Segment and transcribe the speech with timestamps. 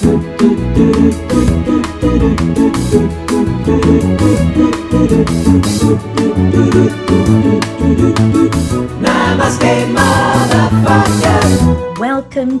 [0.00, 0.18] Welcome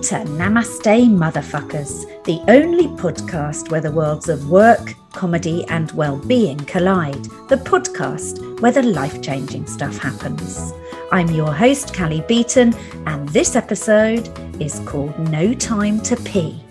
[0.00, 6.58] to Namaste Motherfuckers, the only podcast where the worlds of work, comedy, and well being
[6.58, 7.24] collide.
[7.48, 10.72] The podcast where the life changing stuff happens.
[11.10, 12.74] I'm your host, Kelly Beaton,
[13.06, 14.30] and this episode
[14.62, 16.64] is called No Time to Pee.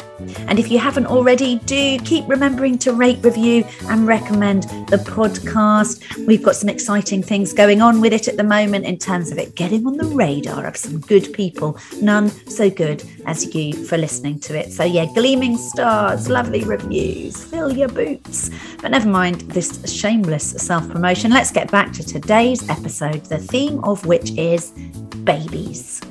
[0.47, 6.25] And if you haven't already, do keep remembering to rate, review, and recommend the podcast.
[6.25, 9.37] We've got some exciting things going on with it at the moment in terms of
[9.37, 13.97] it getting on the radar of some good people, none so good as you for
[13.97, 14.71] listening to it.
[14.71, 18.49] So, yeah, gleaming stars, lovely reviews, fill your boots.
[18.81, 21.31] But never mind this shameless self promotion.
[21.31, 24.71] Let's get back to today's episode, the theme of which is
[25.23, 26.01] babies.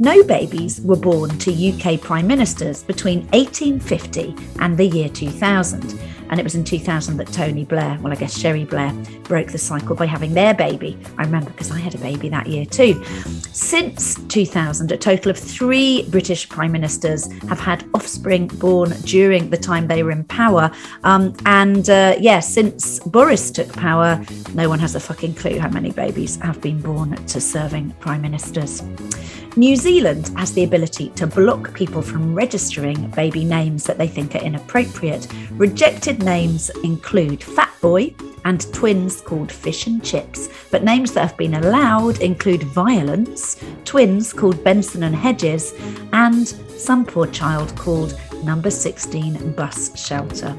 [0.00, 6.00] No babies were born to UK prime ministers between 1850 and the year 2000.
[6.30, 8.92] And it was in 2000 that Tony Blair, well, I guess Cherie Blair,
[9.24, 10.98] broke the cycle by having their baby.
[11.18, 13.02] I remember because I had a baby that year too.
[13.52, 19.56] Since 2000, a total of three British prime ministers have had offspring born during the
[19.56, 20.70] time they were in power.
[21.04, 25.68] Um, and uh, yeah, since Boris took power, no one has a fucking clue how
[25.68, 28.82] many babies have been born to serving prime ministers.
[29.56, 34.34] New Zealand has the ability to block people from registering baby names that they think
[34.34, 35.28] are inappropriate.
[35.52, 41.36] Rejected names include Fat Boy and twins called Fish and Chips, but names that have
[41.36, 45.72] been allowed include Violence, twins called Benson and Hedges,
[46.12, 50.56] and some poor child called Number 16 Bus Shelter.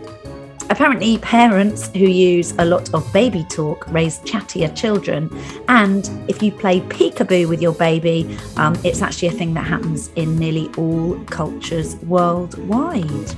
[0.69, 5.29] Apparently, parents who use a lot of baby talk raise chattier children.
[5.67, 10.09] And if you play peekaboo with your baby, um, it's actually a thing that happens
[10.15, 13.35] in nearly all cultures worldwide.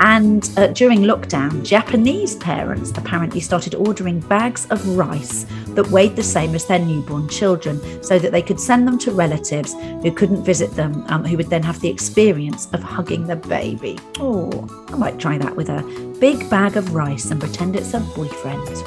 [0.00, 6.22] And uh, during lockdown, Japanese parents apparently started ordering bags of rice that weighed the
[6.22, 10.44] same as their newborn children so that they could send them to relatives who couldn't
[10.44, 13.98] visit them, um, who would then have the experience of hugging the baby.
[14.18, 15.82] Oh, I might try that with a
[16.20, 18.84] big bag of rice and pretend it's a boyfriend.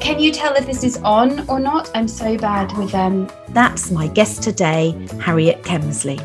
[0.00, 1.90] Can you tell if this is on or not?
[1.94, 6.18] I'm so bad with um That's my guest today, Harriet Kemsley.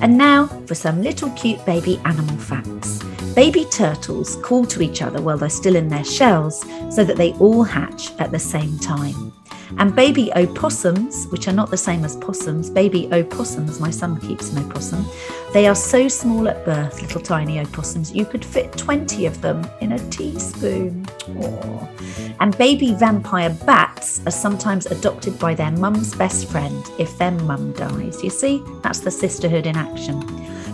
[0.00, 3.00] And now for some little cute baby animal facts.
[3.34, 6.60] Baby turtles call to each other while they're still in their shells
[6.94, 9.32] so that they all hatch at the same time.
[9.78, 14.52] And baby opossums, which are not the same as possums, baby opossums, my son keeps
[14.52, 15.04] an opossum,
[15.52, 19.66] they are so small at birth, little tiny opossums, you could fit 20 of them
[19.80, 21.04] in a teaspoon.
[21.04, 22.36] Aww.
[22.40, 27.72] And baby vampire bats are sometimes adopted by their mum's best friend if their mum
[27.72, 28.22] dies.
[28.22, 30.22] You see, that's the sisterhood in action.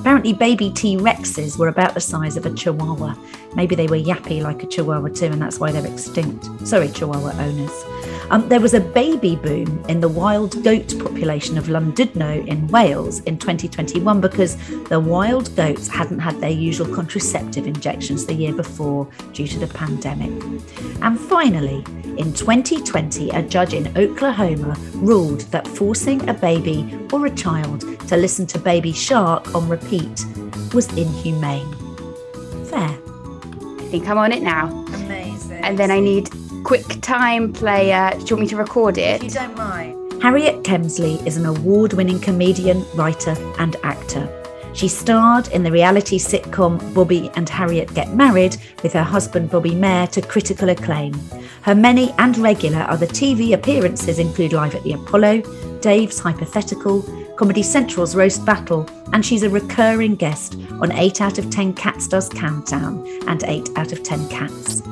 [0.00, 3.14] Apparently, baby T Rexes were about the size of a chihuahua.
[3.58, 6.46] Maybe they were yappy like a chihuahua too, and that's why they're extinct.
[6.64, 7.84] Sorry, chihuahua owners.
[8.30, 13.18] Um, there was a baby boom in the wild goat population of Llandudno in Wales
[13.22, 19.08] in 2021 because the wild goats hadn't had their usual contraceptive injections the year before
[19.32, 20.30] due to the pandemic.
[21.02, 21.84] And finally,
[22.16, 28.16] in 2020, a judge in Oklahoma ruled that forcing a baby or a child to
[28.16, 30.24] listen to Baby Shark on repeat
[30.72, 31.74] was inhumane.
[32.66, 33.07] Fair.
[33.88, 34.66] I think I'm on it now.
[34.92, 35.64] Amazing.
[35.64, 38.10] And then I need QuickTime Player.
[38.10, 39.22] Do you want me to record it?
[39.22, 40.22] You don't mind.
[40.22, 44.37] Harriet Kemsley is an award winning comedian, writer, and actor.
[44.78, 49.74] She starred in the reality sitcom Bobby and Harriet Get Married with her husband Bobby
[49.74, 51.14] Mair to critical acclaim.
[51.62, 55.40] Her many and regular other TV appearances include Live at the Apollo,
[55.80, 57.02] Dave's Hypothetical,
[57.34, 62.06] Comedy Central's Roast Battle, and she's a recurring guest on 8 out of 10 Cats
[62.06, 64.82] Does Countdown and 8 out of 10 Cats.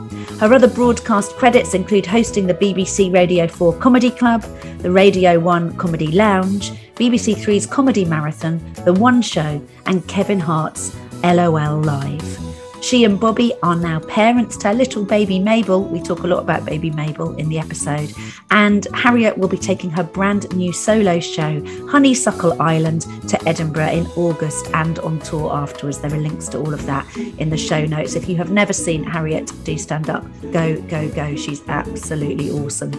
[0.41, 4.43] Her other broadcast credits include hosting the BBC Radio 4 Comedy Club,
[4.79, 10.97] the Radio 1 Comedy Lounge, BBC Three's Comedy Marathon, The One Show, and Kevin Hart's
[11.23, 12.39] LOL Live.
[12.81, 15.85] She and Bobby are now parents to little baby Mabel.
[15.85, 18.15] We talk a lot about baby Mabel in the episode.
[18.51, 24.07] And Harriet will be taking her brand new solo show, Honeysuckle Island, to Edinburgh in
[24.17, 25.99] August and on tour afterwards.
[25.99, 28.15] There are links to all of that in the show notes.
[28.15, 31.37] If you have never seen Harriet do stand up, go, go, go.
[31.37, 32.93] She's absolutely awesome.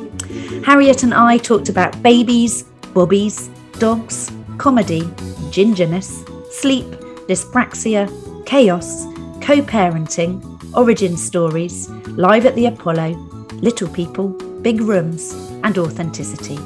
[0.63, 2.63] Harriet and I talked about babies,
[2.93, 5.01] bobbies, dogs, comedy,
[5.51, 6.85] gingerness, sleep,
[7.27, 8.07] dyspraxia,
[8.45, 9.05] chaos
[9.41, 10.41] co parenting,
[10.75, 13.11] origin stories, live at the Apollo,
[13.61, 14.29] little people,
[14.61, 15.33] big rooms,
[15.63, 16.57] and authenticity.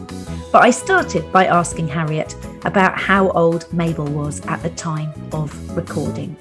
[0.52, 2.36] But I started by asking Harriet
[2.66, 6.36] about how old Mabel was at the time of recording.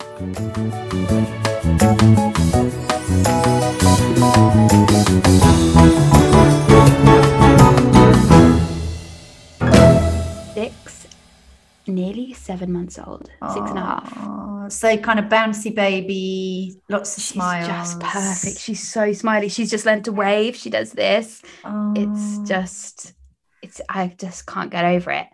[11.91, 13.29] Nearly seven months old.
[13.53, 14.73] Six and a half.
[14.73, 17.67] So kind of bouncy baby, lots of She's smiles.
[17.67, 18.59] just perfect.
[18.59, 19.49] She's so smiley.
[19.49, 20.55] She's just learned to wave.
[20.57, 21.43] She does this.
[21.65, 21.93] Oh.
[21.97, 23.15] It's just,
[23.63, 23.81] it's.
[23.89, 25.27] I just can't get over it.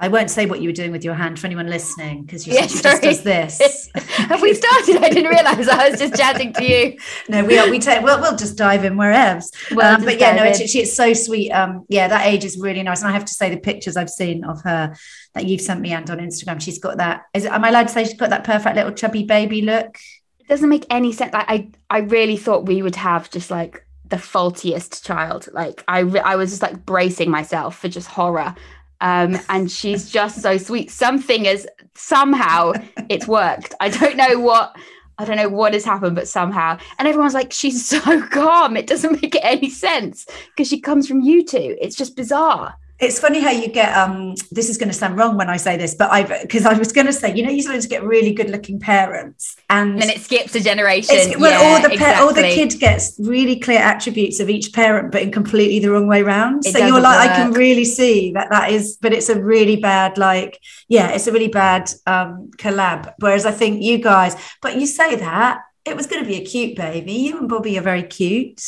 [0.00, 2.54] I won't say what you were doing with your hand for anyone listening because you
[2.54, 3.90] Yeah, just does this.
[3.94, 4.96] Have we started?
[4.96, 5.68] I didn't realize.
[5.68, 6.96] I was just chatting to you.
[7.28, 7.70] no, we are.
[7.70, 8.02] We take.
[8.02, 9.40] Well, we'll just dive in wherever.
[9.72, 11.50] Well, um, but yeah, no, it's, it's so sweet.
[11.50, 14.10] Um, yeah, that age is really nice, and I have to say the pictures I've
[14.10, 14.96] seen of her
[15.34, 17.24] that you've sent me and on Instagram, she's got that.
[17.34, 19.98] Is am I allowed to say she's got that perfect little chubby baby look?
[20.40, 21.32] it doesn't make any sense.
[21.32, 25.48] Like I, I really thought we would have just like the faultiest child.
[25.52, 28.54] Like I, I was just like bracing myself for just horror.
[29.00, 30.90] Um, and she's just so sweet.
[30.90, 32.72] Something is somehow
[33.08, 33.74] it's worked.
[33.80, 34.76] I don't know what.
[35.18, 38.00] I don't know what has happened, but somehow, and everyone's like, she's so
[38.30, 38.74] calm.
[38.74, 41.76] It doesn't make any sense because she comes from you two.
[41.78, 42.74] It's just bizarre.
[43.00, 43.96] It's funny how you get.
[43.96, 46.74] Um, this is going to sound wrong when I say this, but I because I
[46.74, 50.20] was going to say, you know, you sometimes get really good-looking parents, and then it
[50.20, 51.16] skips a generation.
[51.16, 54.72] It's, when Yeah, all the pa- all the kid gets really clear attributes of each
[54.74, 56.66] parent, but in completely the wrong way round.
[56.66, 59.76] It so you're like, I can really see that that is, but it's a really
[59.76, 63.14] bad, like, yeah, it's a really bad um, collab.
[63.18, 66.44] Whereas I think you guys, but you say that it was going to be a
[66.44, 67.12] cute baby.
[67.12, 68.62] You and Bobby are very cute.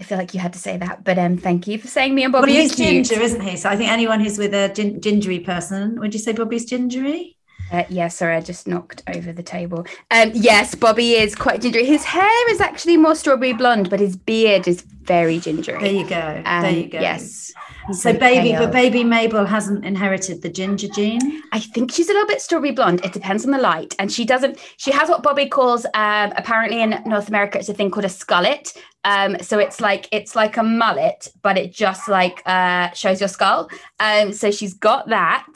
[0.00, 2.24] I feel like you had to say that, but um, thank you for saying me
[2.24, 3.04] and Well, Bobby are he's cute.
[3.06, 3.56] ginger, isn't he?
[3.56, 7.36] So I think anyone who's with a gin- gingery person, would you say Bobby's gingery?
[7.72, 9.86] Uh, yeah, sorry, I just knocked over the table.
[10.10, 11.86] Um, yes, Bobby is quite gingery.
[11.86, 15.80] His hair is actually more strawberry blonde, but his beard is very gingery.
[15.80, 16.42] There you go.
[16.44, 17.00] Um, there you go.
[17.00, 17.52] Yes.
[17.92, 18.60] So baby, pale.
[18.60, 21.42] but baby Mabel hasn't inherited the ginger gene.
[21.52, 23.04] I think she's a little bit strawberry blonde.
[23.04, 23.96] It depends on the light.
[23.98, 27.74] And she doesn't, she has what Bobby calls, um, apparently in North America, it's a
[27.74, 28.76] thing called a skullet.
[29.04, 33.28] Um, so it's like, it's like a mullet, but it just like uh, shows your
[33.28, 33.68] skull.
[33.98, 35.46] Um, so she's got that.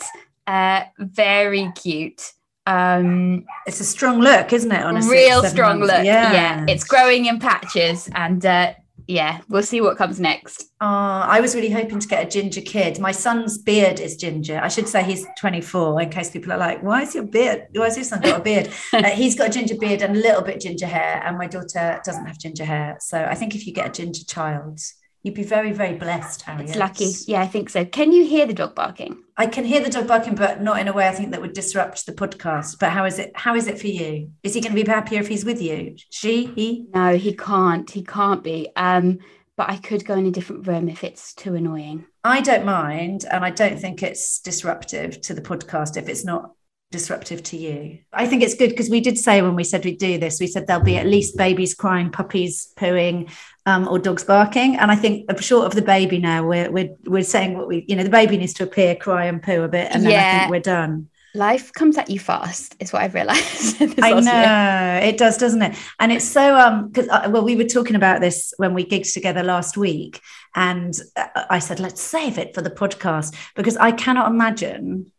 [0.47, 2.33] Uh, very cute.
[2.67, 4.83] Um, It's a strong look, isn't it?
[4.83, 5.95] On a real strong months?
[5.95, 6.05] look.
[6.05, 6.33] Yeah.
[6.33, 6.65] Yeah.
[6.69, 8.09] It's growing in patches.
[8.15, 8.75] And uh,
[9.07, 10.65] yeah, we'll see what comes next.
[10.81, 12.99] Oh, I was really hoping to get a ginger kid.
[12.99, 14.59] My son's beard is ginger.
[14.63, 17.67] I should say he's 24 in case people are like, why is your beard?
[17.75, 18.71] Why is your son got a beard?
[18.93, 22.01] uh, he's got a ginger beard and a little bit ginger hair, and my daughter
[22.05, 22.97] doesn't have ginger hair.
[23.01, 24.81] So I think if you get a ginger child,
[25.25, 26.69] you'd be very, very blessed, Harriet.
[26.69, 27.11] It's lucky.
[27.27, 27.85] Yeah, I think so.
[27.85, 29.25] Can you hear the dog barking?
[29.37, 31.55] I can hear the dog barking, but not in a way I think that would
[31.55, 32.79] disrupt the podcast.
[32.79, 33.33] But how is it?
[33.35, 34.31] How is it for you?
[34.45, 35.97] Is he going to be happier if he's with you?
[36.11, 36.87] She, he?
[36.95, 37.91] No, he can't.
[37.91, 38.69] He can't be.
[38.77, 39.19] Um,
[39.57, 42.05] but I could go in a different room if it's too annoying.
[42.23, 46.51] I don't mind, and I don't think it's disruptive to the podcast if it's not
[46.95, 47.99] disruptive to you.
[48.13, 50.47] I think it's good because we did say when we said we'd do this, we
[50.47, 53.33] said there'll be at least babies crying, puppies pooing,
[53.67, 54.77] um, or dogs barking.
[54.77, 57.97] And I think short of the baby now, we're we're we're saying what we, you
[57.97, 60.51] know, the baby needs to appear, cry, and poo a bit, and then I think
[60.53, 61.11] we're done.
[61.37, 63.83] Life comes at you fast, is what I've realised.
[64.01, 65.09] I know year.
[65.09, 65.77] it does, doesn't it?
[65.99, 69.13] And it's so um because uh, well, we were talking about this when we gigged
[69.13, 70.21] together last week,
[70.55, 75.11] and uh, I said let's save it for the podcast because I cannot imagine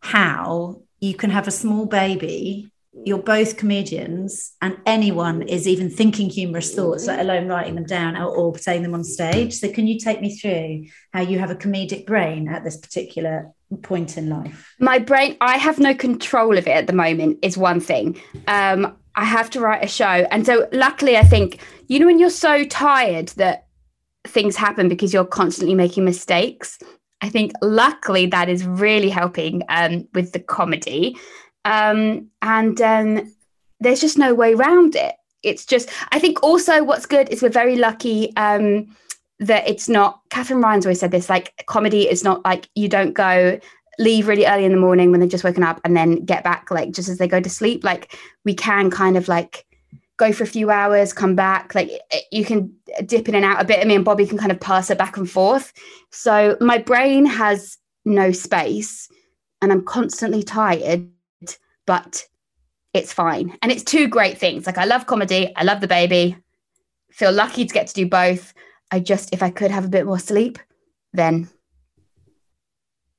[0.00, 2.70] how you can have a small baby.
[3.04, 8.16] You're both comedians, and anyone is even thinking humorous thoughts, let alone writing them down
[8.16, 9.54] or, or saying them on stage.
[9.54, 13.52] So, can you take me through how you have a comedic brain at this particular
[13.82, 14.74] point in life?
[14.80, 18.20] My brain, I have no control of it at the moment, is one thing.
[18.48, 20.04] Um, I have to write a show.
[20.04, 23.66] And so, luckily, I think, you know, when you're so tired that
[24.26, 26.78] things happen because you're constantly making mistakes,
[27.20, 31.16] I think, luckily, that is really helping um, with the comedy.
[31.64, 33.34] Um, and um,
[33.80, 35.14] there's just no way around it.
[35.42, 38.96] It's just, I think also what's good is we're very lucky um,
[39.40, 43.14] that it's not, Katherine Ryan's always said this like, comedy is not like you don't
[43.14, 43.58] go
[43.98, 46.70] leave really early in the morning when they've just woken up and then get back
[46.70, 47.84] like just as they go to sleep.
[47.84, 49.64] Like, we can kind of like,
[50.18, 51.74] go for a few hours, come back.
[51.74, 51.90] Like
[52.30, 52.74] you can
[53.06, 53.80] dip in and out a bit.
[53.80, 55.72] I mean, Bobby can kind of pass it back and forth.
[56.10, 59.08] So my brain has no space
[59.62, 61.08] and I'm constantly tired,
[61.86, 62.26] but
[62.92, 63.56] it's fine.
[63.62, 64.66] And it's two great things.
[64.66, 66.36] Like I love comedy, I love the baby,
[67.10, 68.52] feel lucky to get to do both.
[68.90, 70.58] I just, if I could have a bit more sleep,
[71.12, 71.48] then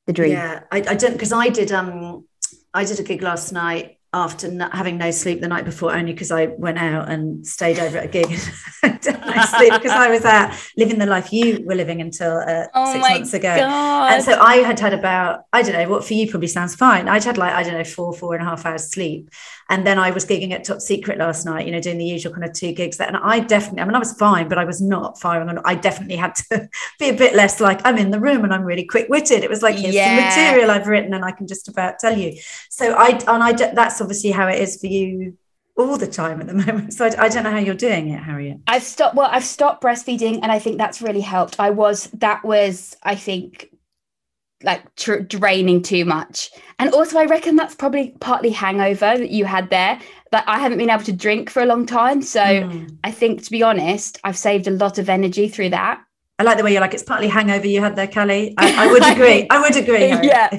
[0.06, 0.34] the dream.
[0.34, 2.26] Yeah, I, I don't because I did um
[2.74, 6.14] I did a gig last night after not having no sleep the night before, only
[6.14, 8.26] because I went out and stayed over at a gig
[8.84, 12.38] and didn't no sleep because I was out living the life you were living until
[12.38, 13.56] uh, Oh six months ago.
[13.56, 14.14] God.
[14.14, 17.08] And so I had had about, I don't know, what for you probably sounds fine.
[17.08, 19.30] I'd had like, I don't know, four, four and a half hours sleep.
[19.72, 22.34] And then I was gigging at Top Secret last night, you know, doing the usual
[22.34, 23.08] kind of two gigs there.
[23.08, 25.60] And I definitely, I mean, I was fine, but I was not firing on.
[25.64, 26.68] I definitely had to
[27.00, 29.44] be a bit less like, I'm in the room and I'm really quick witted.
[29.44, 30.16] It was like, here's Yeah.
[30.16, 32.36] the material I've written and I can just about tell you.
[32.72, 35.38] So I, and I, that's obviously how it is for you
[35.78, 36.94] all the time at the moment.
[36.94, 38.58] So I, I don't know how you're doing it, Harriet.
[38.68, 39.16] I've stopped.
[39.16, 41.60] Well, I've stopped breastfeeding, and I think that's really helped.
[41.60, 43.70] I was that was I think
[44.62, 49.46] like tr- draining too much, and also I reckon that's probably partly hangover that you
[49.46, 50.00] had there.
[50.32, 52.98] That I haven't been able to drink for a long time, so Mm.
[53.04, 56.02] I think to be honest, I've saved a lot of energy through that.
[56.40, 58.54] I like the way you're like, it's partly hangover you had there, Kelly.
[58.58, 59.46] I, I would agree.
[59.50, 60.08] I would agree.
[60.08, 60.50] Yeah.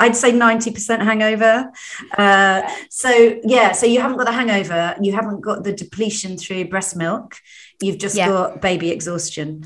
[0.00, 1.70] I'd say 90% hangover.
[2.18, 4.96] Uh, so, yeah, so you haven't got the hangover.
[5.00, 7.36] You haven't got the depletion through breast milk.
[7.80, 8.28] You've just Yeah.
[8.28, 9.64] got baby exhaustion.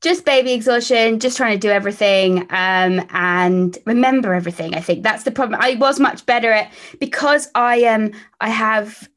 [0.00, 5.24] just baby exhaustion just trying to do everything um, and remember everything i think that's
[5.24, 9.08] the problem i was much better at because i um i have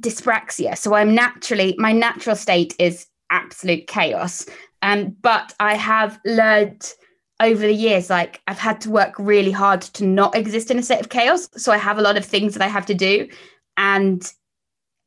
[0.00, 4.46] dyspraxia so i'm naturally my natural state is absolute chaos
[4.82, 6.92] um but i have learned
[7.40, 10.82] over the years like i've had to work really hard to not exist in a
[10.82, 11.48] state of chaos.
[11.56, 13.28] So i have a lot of things that i have to do.
[13.76, 14.30] And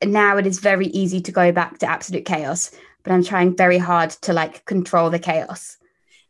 [0.03, 2.72] now it is very easy to go back to absolute chaos
[3.03, 5.77] but i'm trying very hard to like control the chaos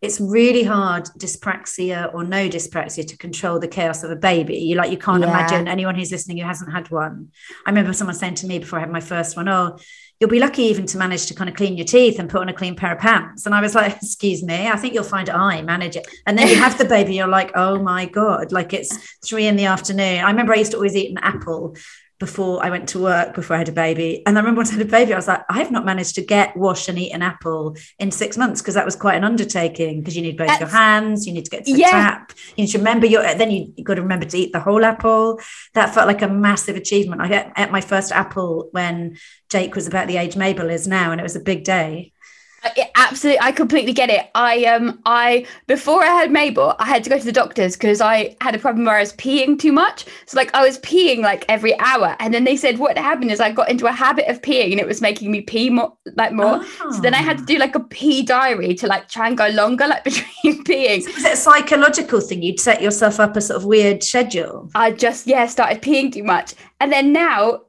[0.05, 4.57] It's really hard, dyspraxia or no dyspraxia, to control the chaos of a baby.
[4.57, 5.29] You like you can't Yeah.
[5.29, 7.29] imagine anyone who's listening who hasn't had one.
[7.65, 9.77] I remember someone saying to me before I had my first one, "Oh,
[10.19, 12.49] you'll be lucky even to manage to kind of clean your teeth and put on
[12.49, 15.27] a clean pair of pants." And I was like, "Excuse me, I think you'll find
[15.29, 18.73] I manage it." And then you have the baby, you're like, "Oh my god!" Like
[18.73, 18.95] it's
[19.27, 20.23] three in the afternoon.
[20.23, 21.75] I remember I used to always eat an apple
[22.19, 24.23] before I went to work before I had a baby.
[24.25, 26.21] And I remember once I had a baby, I was like, I've not managed to
[26.25, 29.99] get, wash, and eat an apple in six months because that was quite an undertaking
[29.99, 31.91] because you need both your hands, you need to get to the Yeah.
[31.91, 34.59] tap, you need to remember your, then you, you got to remember to eat the
[34.61, 35.39] whole apple.
[35.73, 37.21] That felt like a massive achievement.
[37.21, 39.17] I ate my first apple when
[39.49, 42.13] Jake was about the age Mabel is now, and it was a big day.
[42.65, 47.03] I- absolutely i completely get it i um i before i had mabel i had
[47.03, 49.71] to go to the doctors because i had a problem where i was peeing too
[49.71, 53.31] much so like i was peeing like every hour and then they said what happened
[53.31, 55.93] is i got into a habit of peeing and it was making me pee more
[56.15, 57.47] like more so then i had to Oh.
[57.47, 61.23] do like a pee diary to like try and go longer like between peeing Is
[61.25, 62.41] it a psychological thing?
[62.41, 64.69] You'd set yourself up a sort of weird schedule.
[64.73, 67.61] I just yeah started peeing too much, and then now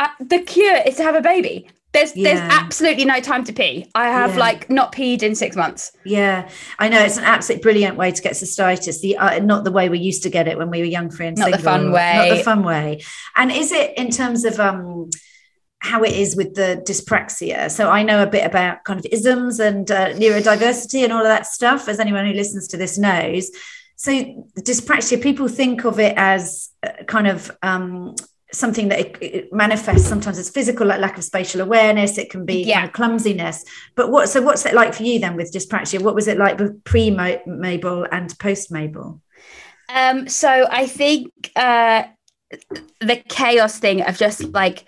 [0.00, 1.68] uh, the cure is to have a baby.
[1.98, 3.90] There's there's absolutely no time to pee.
[3.94, 4.38] I have Yeah.
[4.38, 5.92] like not peed in six months.
[6.04, 9.00] Yeah, I know it's an absolutely brilliant way to get cystitis.
[9.00, 11.26] The uh, not the way we used to get it when we were young, free
[11.26, 13.02] and Not the fun way, Not the fun way.
[13.36, 15.10] And is it in terms of um
[15.80, 17.70] how it is with the dyspraxia?
[17.70, 21.26] So I know a bit about kind of isms and uh, neurodiversity and all of
[21.26, 23.50] that stuff, as anyone who listens to this knows.
[23.96, 24.12] So
[24.60, 28.14] dyspraxia, people think of it as uh, kind of um,
[28.52, 32.18] something that it, it manifests sometimes as physical, like lack of spatial awareness.
[32.18, 32.76] It can be Yeah.
[32.76, 33.64] kind of clumsiness.
[33.94, 34.28] But what?
[34.28, 36.02] So what's it like for you then with dyspraxia?
[36.02, 39.20] What was it like with pre Mabel and post Mabel?
[39.94, 42.04] Um, so I think uh,
[43.00, 44.84] the chaos thing of just like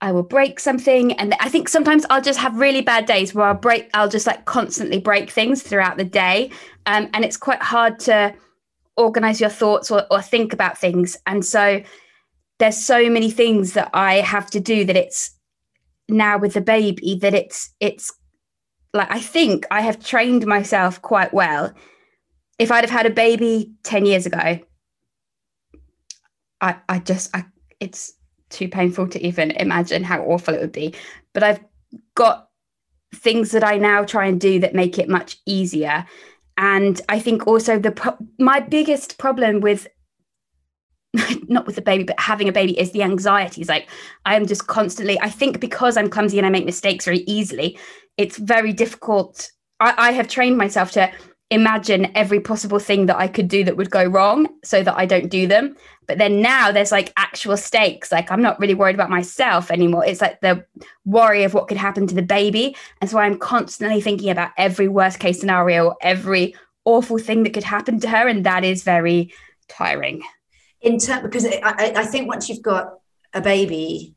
[0.00, 3.46] I will break something, and I think sometimes I'll just have really bad days where
[3.46, 3.88] I'll break.
[3.94, 6.50] I'll just like constantly break things throughout the day,
[6.86, 8.34] um, and it's quite hard to
[8.96, 11.16] organize your thoughts or, or think about things.
[11.26, 11.82] And so
[12.64, 15.30] there's so many things that I have to do that it's
[16.08, 18.12] now with the baby that it's it's
[18.92, 21.74] like I think I have trained myself quite well
[22.58, 24.58] if I'd have had a baby 10 years ago,
[26.60, 27.44] I, I just, I,
[27.80, 28.14] it's
[28.50, 30.94] too painful to even imagine how awful it would be.
[31.32, 31.60] But I've
[32.14, 32.48] got
[33.14, 36.06] things that I now try and do that make it much easier.
[36.56, 39.88] And I think also the my biggest problem with
[41.48, 43.68] not with the baby, but having a baby is the anxieties.
[43.68, 43.88] Like
[44.26, 47.78] I am just constantly, I think because I'm clumsy and I make mistakes very easily,
[48.16, 49.50] it's very difficult.
[49.80, 51.10] I, I have trained myself to
[51.50, 55.06] imagine every possible thing that I could do that would go wrong so that I
[55.06, 55.76] don't do them.
[56.06, 58.10] But then now there's like actual stakes.
[58.10, 60.04] Like I'm not really worried about myself anymore.
[60.04, 60.64] It's like the
[61.04, 62.76] worry of what could happen to the baby.
[63.00, 67.64] And so I'm constantly thinking about every worst case scenario, every awful thing that could
[67.64, 68.26] happen to her.
[68.26, 69.32] And that is very
[69.68, 70.22] tiring.
[70.84, 72.94] In terms because I, I- I think once you've got
[73.32, 74.13] a baby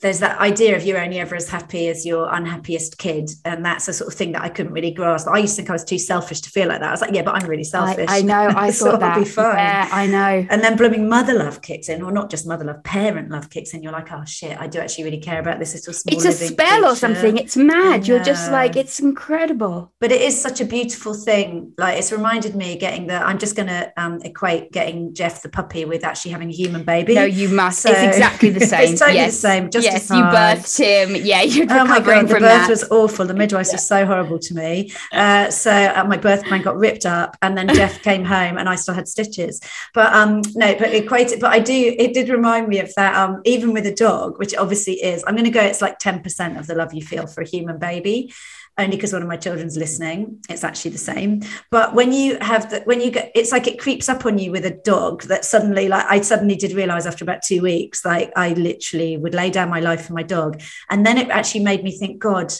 [0.00, 3.88] there's that idea of you're only ever as happy as your unhappiest kid and that's
[3.88, 5.26] a sort of thing that i couldn't really grasp.
[5.28, 6.88] I used to think i was too selfish to feel like that.
[6.88, 9.16] I was like yeah but i'm really selfish i, I know i so thought that.
[9.16, 9.56] would be fine.
[9.56, 10.46] yeah i know.
[10.50, 13.72] And then blooming mother love kicks in or not just mother love parent love kicks
[13.72, 13.82] in.
[13.82, 16.32] You're like oh shit i do actually really care about this little small it's a
[16.32, 16.86] spell creature.
[16.86, 17.36] or something.
[17.36, 18.06] It's mad.
[18.06, 19.92] You're just like it's incredible.
[20.00, 21.72] But it is such a beautiful thing.
[21.78, 25.48] Like it's reminded me getting the i'm just going to um, equate getting jeff the
[25.48, 27.14] puppy with actually having a human baby.
[27.14, 27.80] No you must.
[27.80, 28.92] So, it's exactly the same.
[28.92, 29.34] it's totally yes.
[29.34, 29.70] the same.
[29.70, 31.16] Just yes you birthed him.
[31.24, 32.68] Yeah you're oh my god the birth that.
[32.68, 33.26] was awful.
[33.26, 33.74] The midwives yeah.
[33.74, 34.92] were so horrible to me.
[35.12, 38.68] Uh, so uh, my birth plan got ripped up and then jeff came home and
[38.68, 39.60] i still had stitches.
[39.94, 43.40] But um no but equated but i do it did remind me of that um
[43.44, 46.66] even with a dog which obviously is i'm going to go it's like 10% of
[46.66, 48.32] the love you feel for a human baby
[48.78, 51.40] only because one of my children's listening it's actually the same
[51.70, 54.50] but when you have the when you get it's like it creeps up on you
[54.50, 58.30] with a dog that suddenly like i suddenly did realize after about two weeks like
[58.36, 61.82] i literally would lay down my life for my dog and then it actually made
[61.82, 62.52] me think god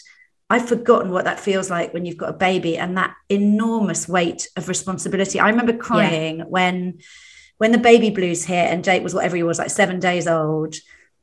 [0.49, 4.49] I've forgotten what that feels like when you've got a baby and that enormous weight
[4.57, 5.41] of responsibility.
[5.41, 6.45] I remember crying yeah.
[6.45, 7.01] when
[7.59, 10.77] when the baby blues hit and Jake was whatever he was, like seven days old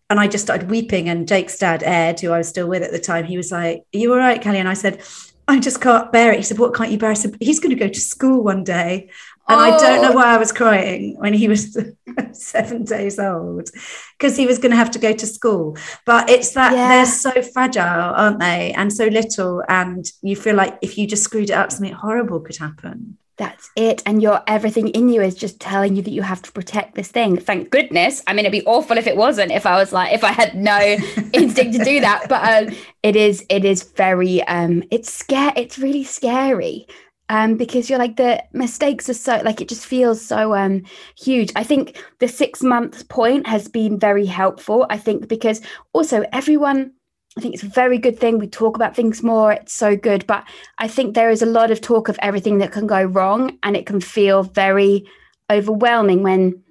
[0.10, 1.10] and I just started weeping.
[1.10, 3.79] And Jake's dad, Ed, who I was still with at the time, he was like,
[3.93, 4.60] Are you all right, Kelly?
[4.60, 5.01] And I said,
[5.48, 6.38] I just can't bear it.
[6.38, 7.12] He said, What can't you bear?
[7.12, 9.10] I said, He's going to go to school one day.
[9.48, 9.63] And oh.
[9.63, 10.15] I don't know oh.
[10.15, 11.77] why I was crying when he was
[12.31, 13.69] seven days old
[14.17, 15.77] because he was going to have to go to school.
[16.05, 16.88] But it's that yeah.
[16.89, 18.72] they're so fragile, aren't they?
[18.74, 19.63] And so little.
[19.67, 23.69] And you feel like if you just screwed it up, something horrible could happen that's
[23.75, 26.95] it and your everything in you is just telling you that you have to protect
[26.95, 27.37] this thing.
[27.37, 28.21] Thank goodness.
[28.27, 30.55] I mean it'd be awful if it wasn't if i was like if i had
[30.55, 30.79] no
[31.33, 35.79] instinct to do that but um, it is it is very um it's scare it's
[35.79, 36.87] really scary
[37.29, 40.83] um because you're like the mistakes are so like it just feels so um
[41.17, 41.51] huge.
[41.55, 45.61] I think the six month point has been very helpful i think because
[45.93, 46.91] also everyone
[47.37, 48.37] I think it's a very good thing.
[48.37, 49.51] We talk about things more.
[49.51, 50.27] It's so good.
[50.27, 50.45] But
[50.77, 53.57] I think there is a lot of talk of everything that can go wrong.
[53.63, 55.05] And it can feel very
[55.49, 56.63] overwhelming when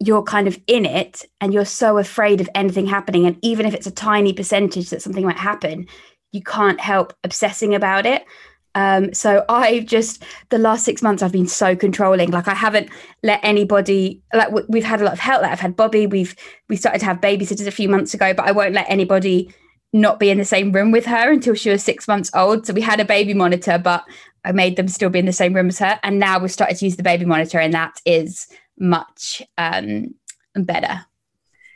[0.00, 3.26] you're kind of in it and you're so afraid of anything happening.
[3.26, 5.86] And even if it's a tiny percentage that something might happen,
[6.32, 8.24] you can't help obsessing about it.
[8.78, 12.30] Um, so I've just the last six months I've been so controlling.
[12.30, 12.90] Like I haven't
[13.24, 15.42] let anybody like we've had a lot of help.
[15.42, 16.06] Like I've had Bobby.
[16.06, 16.36] We've
[16.68, 19.52] we started to have babysitters a few months ago, but I won't let anybody
[19.92, 22.66] not be in the same room with her until she was six months old.
[22.66, 24.04] So we had a baby monitor, but
[24.44, 25.98] I made them still be in the same room as her.
[26.04, 28.46] And now we've started to use the baby monitor, and that is
[28.78, 30.14] much um,
[30.54, 31.04] better.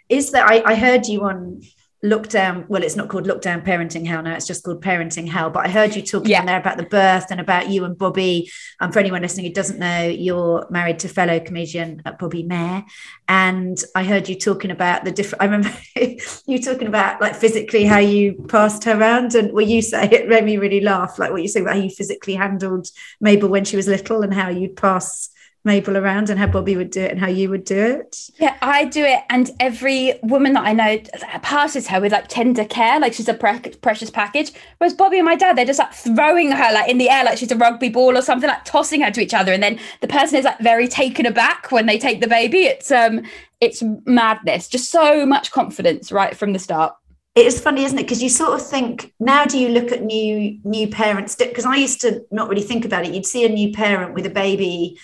[0.08, 0.46] Is there?
[0.46, 1.62] I, I heard you on
[2.04, 5.64] lockdown well it's not called lockdown parenting hell now it's just called parenting hell but
[5.64, 6.44] i heard you talking yeah.
[6.44, 9.78] there about the birth and about you and bobby um, for anyone listening who doesn't
[9.78, 12.84] know you're married to fellow comedian uh, bobby mair
[13.28, 15.72] and i heard you talking about the different i remember
[16.46, 20.28] you talking about like physically how you passed her around and what you say it
[20.28, 22.88] made me really laugh like what you say about how you physically handled
[23.20, 25.31] mabel when she was little and how you'd pass
[25.64, 28.30] Mabel around and how Bobby would do it and how you would do it?
[28.38, 29.20] Yeah, I do it.
[29.30, 30.98] And every woman that I know
[31.42, 34.52] passes her with like tender care, like she's a pre- precious package.
[34.78, 37.38] Whereas Bobby and my dad, they're just like throwing her like in the air, like
[37.38, 39.52] she's a rugby ball or something, like tossing her to each other.
[39.52, 42.64] And then the person is like very taken aback when they take the baby.
[42.64, 43.22] It's um,
[43.60, 44.68] it's madness.
[44.68, 46.94] Just so much confidence right from the start
[47.34, 50.02] it is funny isn't it because you sort of think now do you look at
[50.02, 53.48] new new parents because i used to not really think about it you'd see a
[53.48, 54.98] new parent with a baby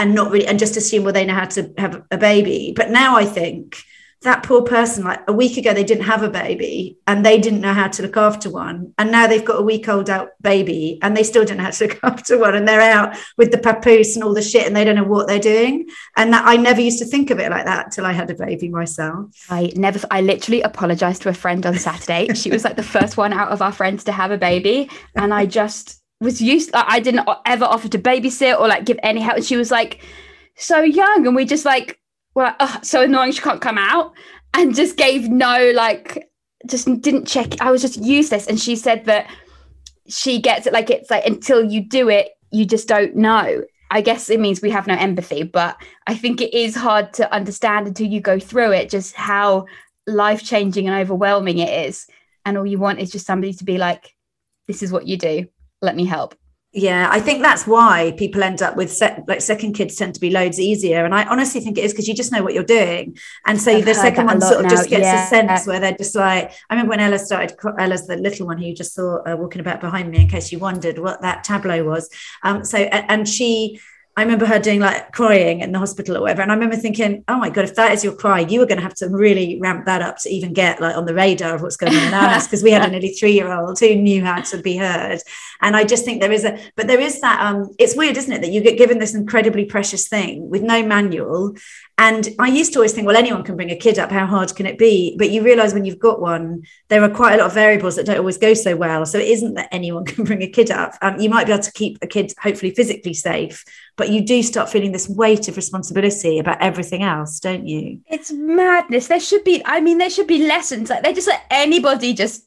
[0.00, 2.72] and not really and just assume well they know how to have a baby.
[2.74, 3.84] But now i think
[4.22, 7.62] that poor person like a week ago they didn't have a baby and they didn't
[7.62, 8.92] know how to look after one.
[8.98, 11.70] And now they've got a week old out baby and they still don't know how
[11.70, 12.54] to look after one.
[12.54, 15.26] And they're out with the papoose and all the shit and they don't know what
[15.26, 15.88] they're doing.
[16.16, 18.34] And that i never used to think of it like that till i had a
[18.34, 19.34] baby myself.
[19.48, 22.32] I never i literally apologized to a friend on saturday.
[22.34, 24.90] She was like the first one out of our friends to have a baby.
[25.14, 29.20] And i just was used I didn't ever offer to babysit or like give any
[29.20, 29.36] help.
[29.36, 30.04] And she was like
[30.56, 31.98] so young and we just like
[32.34, 34.12] well oh, so annoying she can't come out
[34.54, 36.30] and just gave no like
[36.68, 37.60] just didn't check.
[37.60, 38.46] I was just useless.
[38.46, 39.30] And she said that
[40.08, 43.62] she gets it like it's like until you do it, you just don't know.
[43.92, 47.32] I guess it means we have no empathy, but I think it is hard to
[47.32, 49.66] understand until you go through it just how
[50.06, 52.06] life changing and overwhelming it is.
[52.44, 54.14] And all you want is just somebody to be like,
[54.68, 55.48] this is what you do
[55.82, 56.34] let me help
[56.72, 60.30] yeah i think that's why people end up with like second kids tend to be
[60.30, 63.16] loads easier and i honestly think it is because you just know what you're doing
[63.46, 64.70] and so I've the second one sort of now.
[64.70, 65.24] just gets yeah.
[65.24, 68.58] a sense where they're just like i remember when ella started ella's the little one
[68.58, 71.42] who you just saw uh, walking about behind me in case you wondered what that
[71.42, 72.08] tableau was
[72.44, 73.80] um so and she
[74.16, 76.42] I remember her doing like crying in the hospital or whatever.
[76.42, 78.78] And I remember thinking, oh my God, if that is your cry, you were going
[78.78, 81.62] to have to really ramp that up to even get like on the radar of
[81.62, 82.46] what's going on in our house.
[82.46, 85.20] Because we had a nearly three year old who knew how to be heard.
[85.62, 88.32] And I just think there is a, but there is that, um, it's weird, isn't
[88.32, 88.40] it?
[88.42, 91.54] That you get given this incredibly precious thing with no manual.
[92.00, 94.10] And I used to always think, well, anyone can bring a kid up.
[94.10, 95.16] How hard can it be?
[95.18, 98.06] But you realize when you've got one, there are quite a lot of variables that
[98.06, 99.04] don't always go so well.
[99.04, 100.94] So it isn't that anyone can bring a kid up.
[101.02, 103.66] Um, you might be able to keep a kid hopefully physically safe,
[104.00, 108.00] but you do start feeling this weight of responsibility about everything else, don't you?
[108.06, 109.08] It's madness.
[109.08, 110.88] There should be, I mean, there should be lessons.
[110.88, 112.46] Like they just let anybody just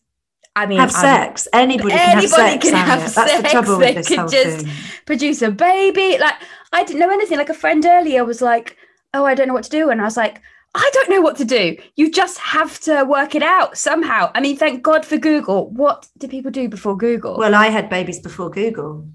[0.56, 1.48] I mean, have sex.
[1.54, 2.66] Anybody, can have sex.
[2.66, 3.14] Can have sex.
[3.14, 4.74] That's the trouble they with this could whole just thing.
[5.06, 6.18] produce a baby.
[6.18, 6.34] Like
[6.72, 7.38] I didn't know anything.
[7.38, 8.76] Like a friend earlier was like,
[9.14, 10.42] "Oh, I don't know what to do," and I was like,
[10.74, 11.78] "I don't know what to do.
[11.96, 15.70] You just have to work it out somehow." I mean, thank God for Google.
[15.70, 17.38] What did people do before Google?
[17.38, 19.08] Well, I had babies before Google.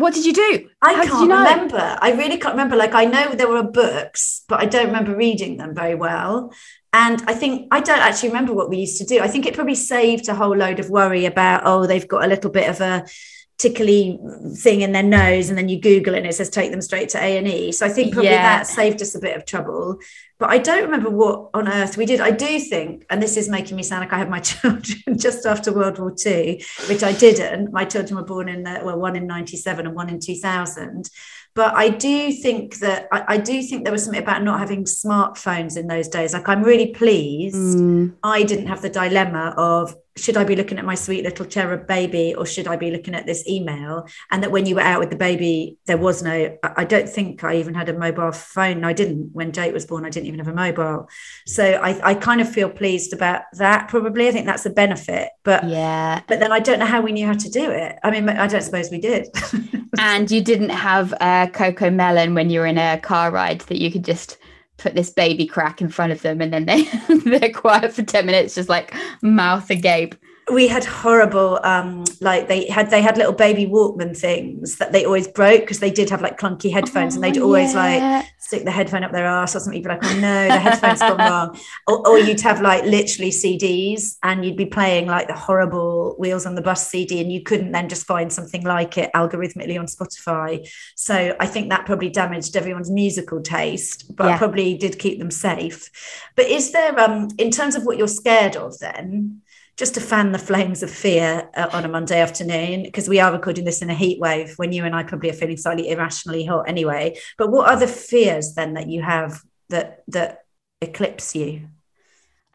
[0.00, 0.68] What did you do?
[0.82, 1.38] I How can't you know?
[1.38, 1.98] remember.
[2.00, 2.76] I really can't remember.
[2.76, 6.52] Like I know there were books, but I don't remember reading them very well.
[6.92, 9.20] And I think I don't actually remember what we used to do.
[9.20, 12.28] I think it probably saved a whole load of worry about, oh, they've got a
[12.28, 13.06] little bit of a
[13.58, 14.18] tickly
[14.56, 17.10] thing in their nose, and then you Google it and it says take them straight
[17.10, 17.72] to A and E.
[17.72, 18.42] So I think probably Yeah.
[18.42, 19.98] that saved us a bit of trouble.
[20.40, 22.20] But I don't remember what on earth we did.
[22.20, 25.46] I do think, and this is making me sound like I had my children just
[25.46, 27.72] after World War II, which I didn't.
[27.72, 31.08] My children were born in the well, one in '97 and one in 2000.
[31.54, 34.84] But I do think that I, I do think there was something about not having
[34.84, 36.32] smartphones in those days.
[36.32, 40.78] Like I'm really pleased Mm, I didn't have the dilemma of should I be looking
[40.78, 44.06] at my sweet little cherub baby or should I be looking at this email?
[44.30, 47.44] And that when you were out with the baby, there was no, I don't think
[47.44, 48.84] I even had a mobile phone.
[48.84, 49.30] I didn't.
[49.32, 51.08] When Jake was born, I didn't even have a mobile.
[51.46, 54.28] So I, I kind of feel pleased about that probably.
[54.28, 55.30] I think that's a benefit.
[55.44, 57.98] But yeah, but then I don't know how we knew how to do it.
[58.02, 59.28] I mean, I don't suppose we did.
[59.98, 63.90] and you didn't have a Cocomelon when you were in a car ride that you
[63.90, 64.38] could just
[64.80, 66.82] put this baby crack in front of them and then they
[67.38, 70.14] they're quiet for 10 minutes just like mouth agape
[70.52, 75.04] we had horrible um like they had they had little baby walkman things that they
[75.04, 78.16] always broke because they did have like clunky headphones and they'd Oh, always yeah.
[78.18, 80.58] like stick the headphone up their ass or something you'd be like oh no the
[80.58, 81.58] headphone's gone wrong.
[81.86, 86.46] Or, or you'd have like literally cds and you'd be playing like the horrible wheels
[86.46, 89.86] on the bus cd and you couldn't then just find something like it algorithmically on
[89.86, 90.68] spotify.
[90.96, 94.38] So i think that probably damaged everyone's musical taste but Yeah.
[94.38, 95.88] probably did keep them safe.
[96.34, 99.42] But is there um in terms of what you're scared of then
[99.80, 103.32] just to fan the flames of fear uh, on a Monday afternoon, because we are
[103.32, 106.44] recording this in a heat wave when you and I probably are feeling slightly irrationally
[106.44, 107.16] hot anyway.
[107.38, 109.40] But what are the fears then that you have
[109.70, 110.44] that that
[110.82, 111.62] eclipse you?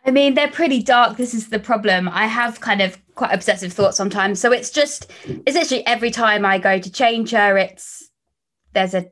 [0.05, 1.17] I mean, they're pretty dark.
[1.17, 2.07] This is the problem.
[2.07, 4.39] I have kind of quite obsessive thoughts sometimes.
[4.39, 5.11] So it's just,
[5.47, 8.07] it's literally every time I go to change her, it's
[8.73, 9.09] there's a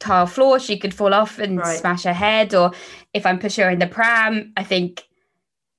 [0.00, 1.78] tile floor, she could fall off and Right.
[1.78, 2.54] smash her head.
[2.54, 2.72] Or
[3.14, 5.04] if I'm pushing her in the pram, I think,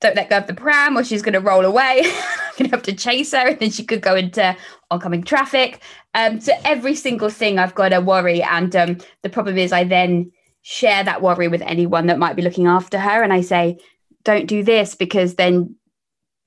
[0.05, 2.01] don't let go of the pram or she's going to roll away.
[2.05, 4.55] I'm going to have to chase her and then she could go into
[4.91, 5.81] oncoming traffic.
[6.13, 8.41] Um, so every single thing I've got to worry.
[8.43, 12.41] And um, the problem is, I then share that worry with anyone that might be
[12.41, 13.23] looking after her.
[13.23, 13.77] And I say,
[14.23, 15.75] don't do this because then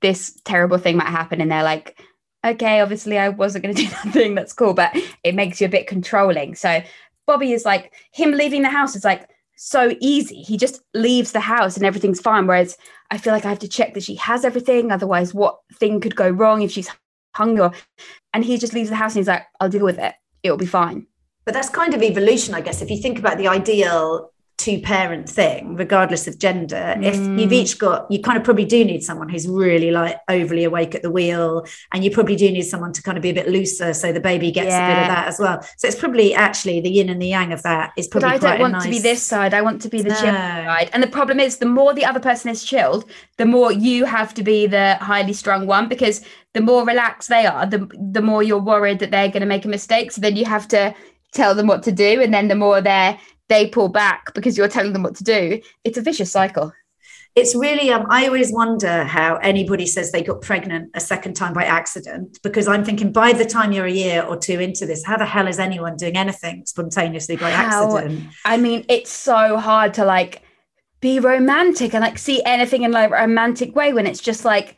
[0.01, 2.01] this terrible thing might happen and they're like
[2.47, 5.67] okay obviously i wasn't going to do that thing that's cool but it makes you
[5.67, 6.81] a bit controlling so
[7.27, 9.29] bobby is like him leaving the house is like
[9.61, 12.77] so easy he just leaves the house and everything's fine whereas
[13.11, 16.15] i feel like i have to check that she has everything otherwise what thing could
[16.15, 16.89] go wrong if she's
[17.35, 17.73] hungry or
[18.33, 20.65] and he just leaves the house and he's like i'll deal with it it'll be
[20.67, 21.07] fine
[21.45, 22.83] But that's kind of evolution, I guess.
[22.83, 27.53] If you think about the ideal two parent thing, regardless of gender, if you've mm.
[27.53, 31.03] each got, you kind of probably do need someone who's really like overly awake at
[31.03, 33.95] the wheel, and you probably do need someone to kind of be a bit looser
[33.95, 35.63] so the baby gets a bit of that as well.
[35.77, 38.31] So it's probably actually the yin and the yang of that is probably.
[38.31, 39.55] but I don't want to be this side.
[39.55, 40.65] I want to be the chill No.
[40.67, 40.91] side.
[40.93, 44.35] And the problem is, the more the other person is chilled, the more you have
[44.35, 46.21] to be the highly strung one because
[46.55, 49.65] the more relaxed they are, the the more you're worried that they're going to make
[49.65, 50.11] a mistake.
[50.11, 50.95] So then you have to
[51.33, 54.69] tell them what to do, and then the more they they pull back because you're
[54.69, 55.61] telling them what to do.
[55.85, 56.73] It's a vicious cycle.
[57.37, 61.53] it's really um i always wonder how anybody says they got pregnant a second time
[61.53, 65.05] by accident because i'm thinking by the time you're a year or two into this
[65.05, 69.59] how the hell is anyone doing anything spontaneously by How- accident I mean, it's so
[69.59, 70.43] hard to like
[71.01, 74.69] be romantic and like see anything in like a romantic way when it's just like,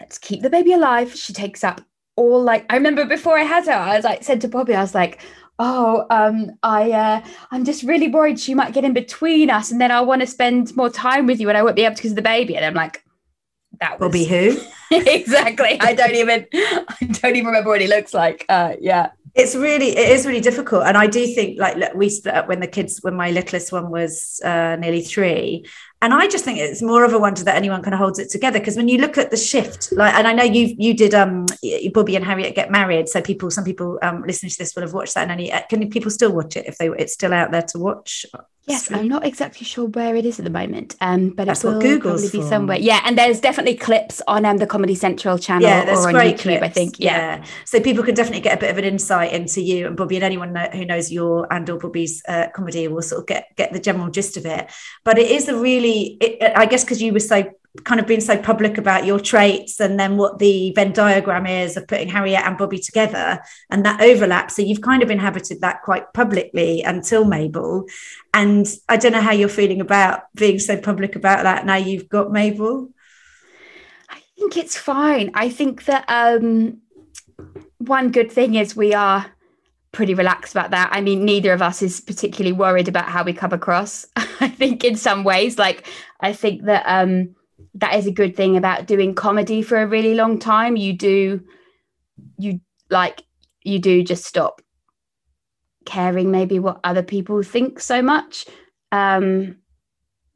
[0.00, 1.14] let's keep the baby alive.
[1.14, 1.80] She takes up
[2.16, 4.80] all like I remember before I had her, I was like said to Bobby, I
[4.80, 5.20] was like,
[5.58, 9.80] oh, um, I uh I'm just really worried she might get in between us and
[9.80, 11.98] then I want to spend more time with you and I won't be able to
[11.98, 12.56] because of the baby.
[12.56, 13.04] And I'm like,
[13.80, 14.56] that was bobby who
[14.90, 15.78] exactly.
[15.80, 18.44] I don't even I don't even remember what he looks like.
[18.48, 19.10] Uh, yeah.
[19.34, 22.48] It's really it is really difficult, and I do think like look, we split up
[22.48, 25.64] when the kids when my littlest one was uh, nearly three,
[26.00, 28.30] and I just think it's more of a wonder that anyone kind of holds it
[28.30, 31.14] together because when you look at the shift, like, and I know you you did
[31.14, 31.46] um
[31.92, 34.92] Bobby and Harriet get married, so people some people um listening to this will have
[34.94, 37.62] watched that, and any can people still watch it if they it's still out there
[37.62, 38.26] to watch?
[38.66, 41.68] Yes, I'm not exactly sure where it is at the moment, um, but That's it
[41.68, 42.48] will Google's probably be for.
[42.50, 42.76] somewhere.
[42.76, 46.12] Yeah, and there's definitely clips on um, the Comedy Central channel Yeah, there's or on
[46.12, 46.56] great YouTube.
[46.56, 46.74] I clips.
[46.74, 47.00] think.
[47.00, 47.42] Yeah.
[47.64, 50.24] so people can definitely get a bit of an insight into you and Bobby, and
[50.24, 53.72] anyone know, who knows your and or Bobby's uh, comedy will sort of get get
[53.72, 54.70] the general gist of it.
[55.02, 57.50] But it is a really, it, I guess, because you were so
[57.84, 61.76] kind of being so public about your traits and then what the Venn diagram is
[61.76, 64.50] of putting Harriet and Bobby together and that overlap.
[64.50, 67.86] So you've kind of inhabited that quite publicly until Mabel.
[68.34, 72.08] And I don't know how you're feeling about being so public about that now you've
[72.08, 72.88] got Mabel.
[74.08, 75.30] I think it's fine.
[75.34, 76.78] I think that um,
[77.78, 79.26] one good thing is we are
[79.92, 80.90] pretty relaxed about that.
[80.92, 84.06] I mean, neither of us is particularly worried about how we come across.
[84.16, 85.86] I think in some ways, like
[86.20, 87.34] I think that um,
[87.74, 90.76] that is a good thing about doing comedy for a really long time.
[90.76, 91.40] You do,
[92.38, 93.22] you like,
[93.62, 94.62] you do just stop
[95.84, 98.46] caring maybe what other people think so much.
[98.92, 99.56] Um,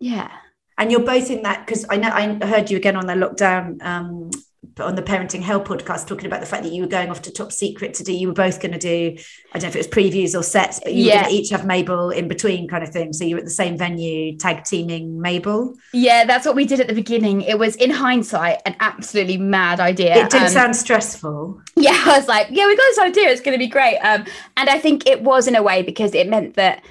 [0.00, 0.30] yeah.
[0.78, 3.80] and you're both in that because I know I heard you again on the lockdown
[3.82, 4.30] um
[4.78, 7.32] on the parenting hell podcast talking about the fact that you were going off to
[7.32, 9.14] top secret to do you were both going to do
[9.52, 11.28] I don't know if it was previews or sets but you Yeah.
[11.28, 14.36] each have Mabel in between kind of thing so you were at the same venue
[14.38, 17.42] tag teaming Mabel Yeah, that's what we did at the beginning.
[17.42, 20.16] It was in hindsight an absolutely mad idea.
[20.24, 23.30] it did Um, sound stressful yeah, I was like, yeah, we got this idea.
[23.30, 23.98] It's going to be great.
[23.98, 24.24] Um,
[24.56, 26.82] and I think it was in a way because it meant that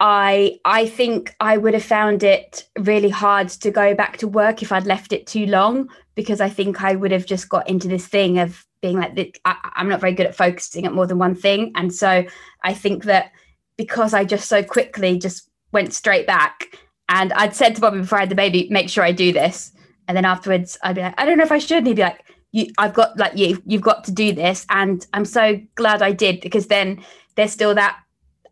[0.00, 4.62] I I think I would have found it really hard to go back to work
[4.62, 7.86] if I'd left it too long because I think I would have just got into
[7.86, 11.18] this thing of being like, I, I'm not very good at focusing at more than
[11.18, 11.72] one thing.
[11.76, 12.24] And so
[12.64, 13.32] I think that
[13.76, 18.18] because I just so quickly just went straight back and I'd said to Bobby before
[18.18, 19.72] I had the baby, make sure I do this.
[20.08, 21.78] And then afterwards I'd be like, I don't know if I should.
[21.78, 24.64] And he'd be like, you, I've got like you, you've got to do this.
[24.70, 27.04] And I'm so glad I did because then
[27.36, 27.98] there's still that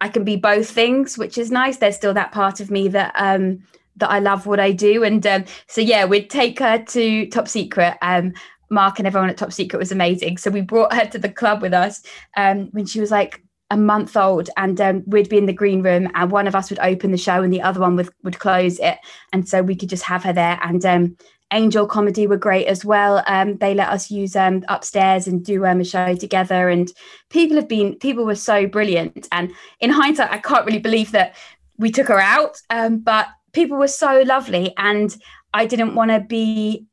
[0.00, 1.78] I can be both things, which is nice.
[1.78, 3.62] There's still that part of me that um
[3.96, 5.02] that I love what I do.
[5.02, 7.96] And um, so yeah, we'd take her to Top Secret.
[8.00, 8.32] Um,
[8.70, 10.36] Mark and everyone at Top Secret was amazing.
[10.36, 12.02] So we brought her to the club with us
[12.36, 15.82] um, when she was like a month old, and um, we'd be in the green
[15.82, 18.38] room, and one of us would open the show, and the other one would would
[18.38, 18.98] close it,
[19.32, 20.58] and so we could just have her there.
[20.62, 21.16] And um,
[21.52, 23.22] Angel Comedy were great as well.
[23.26, 26.92] Um, they let us use um, upstairs and do um, a show together, and
[27.30, 29.28] people have been people were so brilliant.
[29.32, 31.36] And in hindsight, I can't really believe that
[31.78, 35.16] we took her out, um, but people were so lovely, and
[35.54, 36.86] I didn't want to be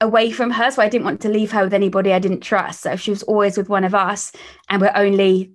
[0.00, 2.80] away from her, so I didn't want to leave her with anybody I didn't trust.
[2.80, 4.32] So she was always with one of us,
[4.68, 5.52] and we're only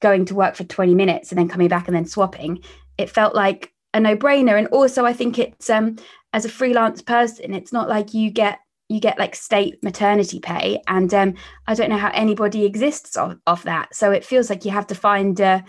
[0.00, 2.62] going to work for 20 minutes and then coming back and then swapping,
[2.98, 4.58] it felt like a no-brainer.
[4.58, 5.96] And also I think it's um
[6.32, 10.82] as a freelance person, it's not like you get you get like state maternity pay.
[10.88, 11.34] And um
[11.66, 13.94] I don't know how anybody exists off, that.
[13.94, 15.60] So it feels like you have to find uh,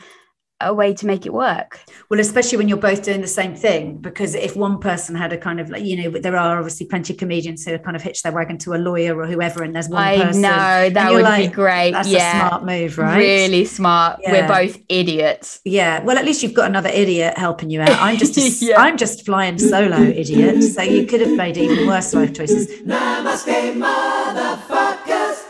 [0.68, 1.80] a way to make it work.
[2.10, 5.38] well especially when you're both doing the same thing because if one person had a
[5.38, 8.22] kind of like you know there are obviously plenty of comedians who kind of hitch
[8.24, 10.50] their wagon to a lawyer or whoever and there's one I person know
[10.90, 11.92] that you're would like, be great.
[11.92, 12.46] that's yeah.
[12.46, 14.20] a smart move right Really smart.
[14.22, 14.32] Yeah.
[14.32, 15.60] We're both idiots.
[15.66, 17.90] Yeah, well, at least you've got another idiot helping you out.
[17.90, 18.80] I'm just, a, Yeah.
[18.80, 20.64] I'm just flying solo, idiot.
[20.64, 22.68] So you could have made even worse life choices.
[22.82, 25.44] Namaste, motherfuckers.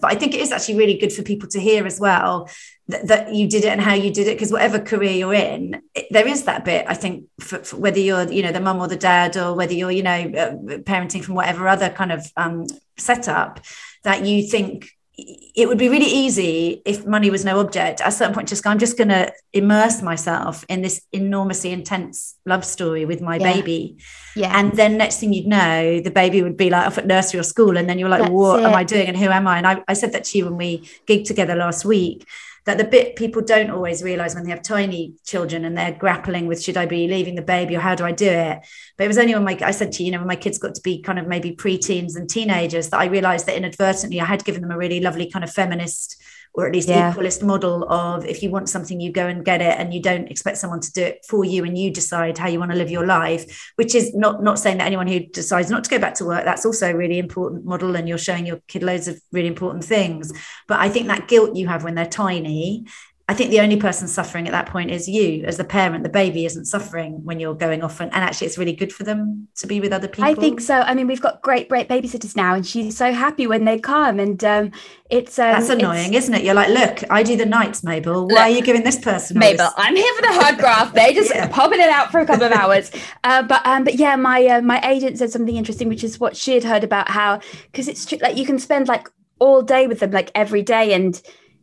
[0.00, 2.48] But I think it is actually really good for people to hear as well
[2.88, 4.36] that, that you did it and how you did it.
[4.36, 6.84] Because whatever career you're in, it, there is that bit.
[6.88, 9.72] I think for, for whether you're, you know, the mum or the dad, or whether
[9.74, 12.66] you're, you know, uh, parenting from whatever other kind of um,
[12.96, 13.60] setup,
[14.02, 18.10] that you think it would be really easy if money was no object at a
[18.10, 22.64] certain point just go i'm just going to immerse myself in this enormously intense love
[22.64, 23.52] story with my Yeah.
[23.52, 23.96] baby
[24.34, 24.58] Yeah.
[24.58, 27.44] and then next thing you'd know the baby would be like off at nursery or
[27.44, 29.66] school and then you're like That's what am i doing and who am i and
[29.68, 32.26] I, I said that to you when we gigged together last week
[32.66, 36.46] that the bit people don't always realize when they have tiny children and they're grappling
[36.46, 38.58] with should i be leaving the baby or how do i do it?
[38.96, 40.58] But it was only when my i said to you you know when my kids
[40.58, 44.24] got to be kind of maybe pre-teens and teenagers that i realized that inadvertently i
[44.24, 46.22] had given them a really lovely kind of feminist
[46.54, 47.12] or at least Yeah.
[47.12, 50.30] equalist model of if you want something you go and get it and you don't
[50.30, 52.90] expect someone to do it for you and you decide how you want to live
[52.90, 56.14] your life which is not not saying that anyone who decides not to go back
[56.14, 59.20] to work that's also a really important model and you're showing your kid loads of
[59.32, 60.32] really important things
[60.68, 62.86] but i think that guilt you have when they're tiny
[63.26, 66.02] I think the only person suffering at that point is you as the parent.
[66.02, 69.02] The baby isn't suffering when you're going off, and, and actually, it's really good for
[69.02, 70.24] them to be with other people.
[70.24, 70.80] I think so.
[70.80, 74.20] I mean, we've got great, great babysitters now, and she's so happy when they come.
[74.20, 74.72] And um,
[75.08, 76.44] it's um, that's annoying, it's, isn't it?
[76.44, 78.26] You're like, look, I do the nights, Mabel.
[78.26, 79.38] Why look, are you giving this person?
[79.38, 80.94] Mabel, I'm here for the hard graft.
[80.94, 81.48] They just yeah.
[81.48, 82.90] popping it out for a couple of hours.
[83.24, 86.36] Uh, but um, but yeah, my uh, my agent said something interesting, which is what
[86.36, 87.40] she had heard about how
[87.72, 89.08] because it's true, like you can spend like
[89.38, 91.22] all day with them, like every day, and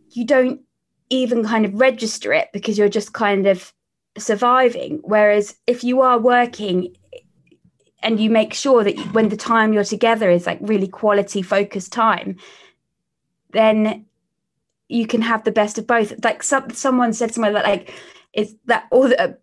[0.10, 0.62] you don't
[1.12, 3.74] even kind of register it because you're just kind of
[4.18, 5.00] surviving.
[5.04, 6.96] Whereas if you are working
[8.02, 11.92] and you make sure that when the time you're together is like really quality focused
[11.92, 12.38] time,
[13.52, 14.06] then
[14.88, 16.14] you can have the best of both.
[16.24, 17.94] Like some, someone said somewhere that like
[18.34, 19.34] it's that all the uh,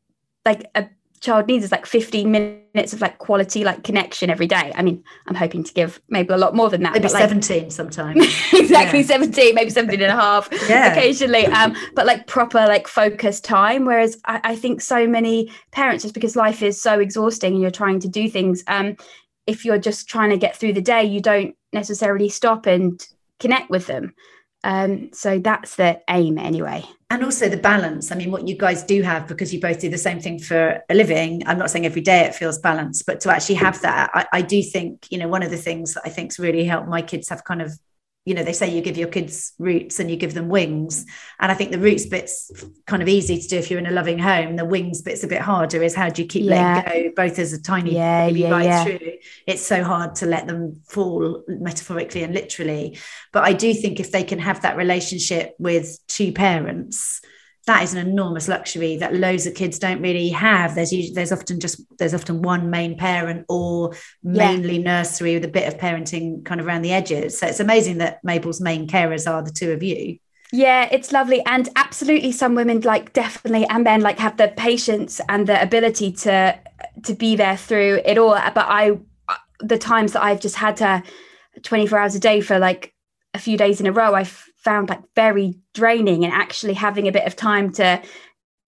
[0.44, 0.88] like a
[1.20, 5.02] child needs is like 15 minutes of like quality like connection every day i mean
[5.26, 9.00] i'm hoping to give maybe a lot more than that maybe like, 17 sometimes exactly
[9.00, 9.06] yeah.
[9.06, 10.92] 17 maybe 17 and a half yeah.
[10.92, 16.02] occasionally um but like proper like focused time whereas I, I think so many parents
[16.02, 18.96] just because life is so exhausting and you're trying to do things um
[19.46, 23.06] if you're just trying to get through the day you don't necessarily stop and
[23.40, 24.14] connect with them
[24.64, 26.84] um, so that's the aim anyway.
[27.10, 28.12] And also the balance.
[28.12, 30.82] I mean, what you guys do have, because you both do the same thing for
[30.88, 31.42] a living.
[31.46, 34.42] I'm not saying every day it feels balanced, but to actually have that, I, I
[34.42, 37.30] do think, you know, one of the things that I think's really helped my kids
[37.30, 37.78] have kind of
[38.28, 41.06] you know they say you give your kids roots and you give them wings
[41.40, 42.52] and i think the roots bit's
[42.86, 45.26] kind of easy to do if you're in a loving home the wings bit's a
[45.26, 46.82] bit harder is how do you keep yeah.
[46.84, 48.84] letting go both as a tiny yeah, baby yeah, right yeah.
[48.84, 49.12] through
[49.46, 52.98] it's so hard to let them fall metaphorically and literally
[53.32, 57.22] but i do think if they can have that relationship with two parents
[57.68, 60.74] that is an enormous luxury that loads of kids don't really have.
[60.74, 65.00] There's usually there's often just there's often one main parent or mainly yeah.
[65.00, 67.38] nursery with a bit of parenting kind of around the edges.
[67.38, 70.18] So it's amazing that Mabel's main carers are the two of you.
[70.50, 71.42] Yeah, it's lovely.
[71.44, 76.12] And absolutely some women like definitely and men like have the patience and the ability
[76.12, 76.58] to
[77.04, 78.32] to be there through it all.
[78.54, 78.92] But I
[79.28, 81.02] uh, the times that I've just had to
[81.62, 82.94] 24 hours a day for like
[83.34, 87.12] a few days in a row, I've found like very draining and actually having a
[87.12, 88.00] bit of time to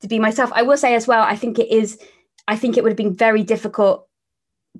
[0.00, 0.50] to be myself.
[0.55, 1.98] I will say as well, I think it is
[2.48, 4.09] I think it would have been very difficult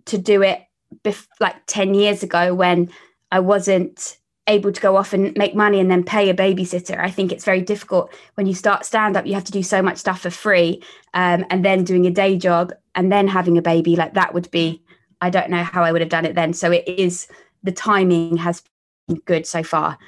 [0.07, 0.63] to do it
[1.05, 2.91] bef- like 10 years ago when
[3.31, 6.99] I wasn't able to go off and make money and then pay a babysitter.
[6.99, 9.83] I think it's very difficult when you start stand up, you have to do so
[9.83, 10.83] much stuff for free
[11.15, 13.95] um, and then doing a day job and then having a baby.
[13.95, 14.83] Like that would be,
[15.21, 16.53] I don't know how I would have done it then.
[16.53, 17.29] So it is,
[17.63, 18.63] the timing has
[19.07, 19.99] been good so far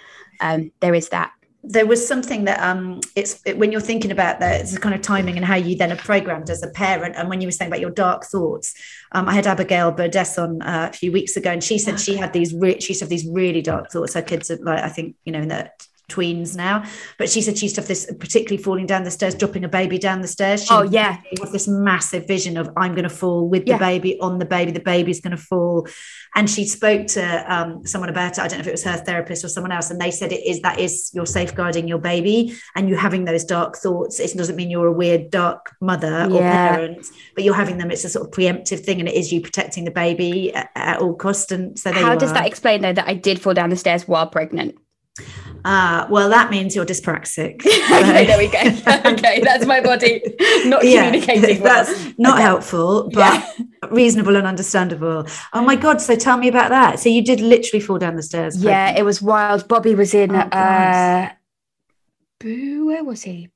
[0.43, 1.33] um, there is that.
[1.65, 5.01] There was something that um it's it, when you're thinking about that it's kind of
[5.01, 7.15] timing and how you then are programmed as a parent.
[7.17, 8.75] And when you were saying about your dark thoughts
[9.13, 12.17] um i had abigail burdess on uh, a few weeks ago and she said she
[12.17, 14.15] had these re- she have these really dark thoughts.
[14.15, 15.71] Her kids are like i think you know in the
[16.13, 16.85] tweens now.
[17.19, 19.69] But she said she used to have this, particularly falling down the stairs, dropping a
[19.69, 20.65] baby down the stairs.
[20.65, 21.21] She oh yeah,
[21.53, 23.77] this massive vision of I'm going to fall with yeah.
[23.77, 24.73] the baby on the baby.
[24.73, 25.89] The baby's going to fall.
[26.35, 28.39] And she spoke to um, someone about it.
[28.39, 30.47] I don't know if it was her therapist or someone else, and they said it
[30.47, 34.21] is that is you're safeguarding your baby, and you having those dark thoughts.
[34.21, 37.91] It doesn't mean you're a weird dark mother or parent, but you're having them.
[37.91, 41.01] It's a sort of preemptive thing, and it is you protecting the baby at, at
[41.01, 41.53] all costs.
[41.53, 44.27] And so how does that explain though that I did fall down the stairs while
[44.27, 44.77] pregnant?
[45.65, 47.65] Uh, well, that means you're dyspraxic.
[47.67, 48.59] okay, there we go.
[49.13, 50.23] okay, that's my body
[50.65, 51.63] not yeah, communicating.
[51.63, 51.85] Well.
[51.85, 52.43] That's not okay.
[52.43, 53.89] helpful, but yeah.
[53.91, 55.27] reasonable and understandable.
[55.53, 56.01] Oh my God.
[56.01, 56.99] So tell me about that.
[56.99, 58.63] So you did literally fall down the stairs.
[58.63, 59.69] Yeah, it was wild.
[59.69, 61.29] Bobby was in, oh, uh,
[62.43, 63.51] where was he?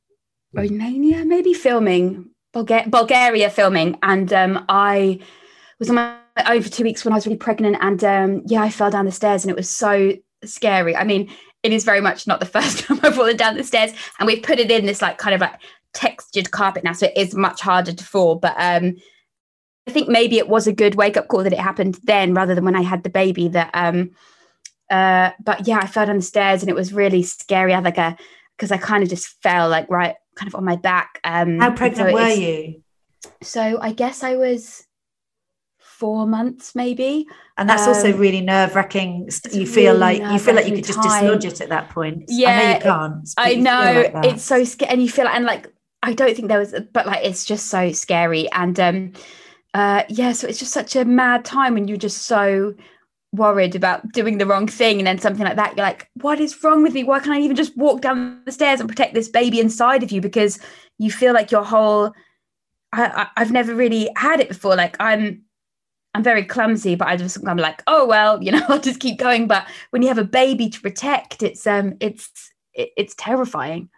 [0.53, 3.99] Romania, maybe filming, Bulga- Bulgaria filming.
[4.03, 5.21] And um, I
[5.79, 6.17] was on my
[6.47, 7.79] own for two weeks when I was really pregnant.
[7.81, 10.13] And um, yeah, I fell down the stairs and it was so
[10.45, 10.95] scary.
[10.97, 11.31] I mean,
[11.67, 14.43] it is very much not the first time I've fallen down the stairs, and we've
[14.43, 15.61] put it in this like kind of like
[15.93, 18.37] textured carpet now, so it is much harder to fall.
[18.37, 18.97] But um,
[19.87, 22.55] I think maybe it was a good wake up call that it happened then rather
[22.55, 23.49] than when I had the baby.
[23.49, 24.13] That um,
[24.91, 27.73] uh, but yeah, I fell down the stairs and it was really scary.
[27.73, 28.17] I had like a
[28.57, 31.21] because I kind of just fell like right kind of on my back.
[31.25, 32.83] Um, How pregnant so were you?
[33.43, 34.87] So I guess I was
[35.79, 37.27] four months maybe
[37.59, 39.31] and that's um, also really nerve-wracking.
[39.53, 42.25] You feel really like you feel like you could just dislodge it at that point.
[42.29, 44.11] Yeah i know you can't i know.
[44.15, 47.07] like it's so scary and you feel and like i don't think there was but
[47.07, 48.51] like it's just so scary.
[48.53, 49.13] And um
[49.73, 52.75] uh yeah so it's just such a mad time when you're just so
[53.33, 56.63] worried about doing the wrong thing and then something like that you're like what is
[56.63, 57.05] wrong with me?
[57.05, 60.13] Why can't i even just walk down the stairs and protect this baby inside of
[60.13, 60.21] you?
[60.21, 60.59] Because
[60.99, 62.13] you feel like your whole
[62.93, 64.77] I, I i've never really had it before.
[64.77, 65.46] Like i'm
[66.17, 69.19] I'm very clumsy, but I just I'm like, oh well, you know, I'll just keep
[69.19, 69.47] going.
[69.47, 72.31] But when you have a baby to protect, it's um, it's
[72.73, 73.91] it, it's terrifying.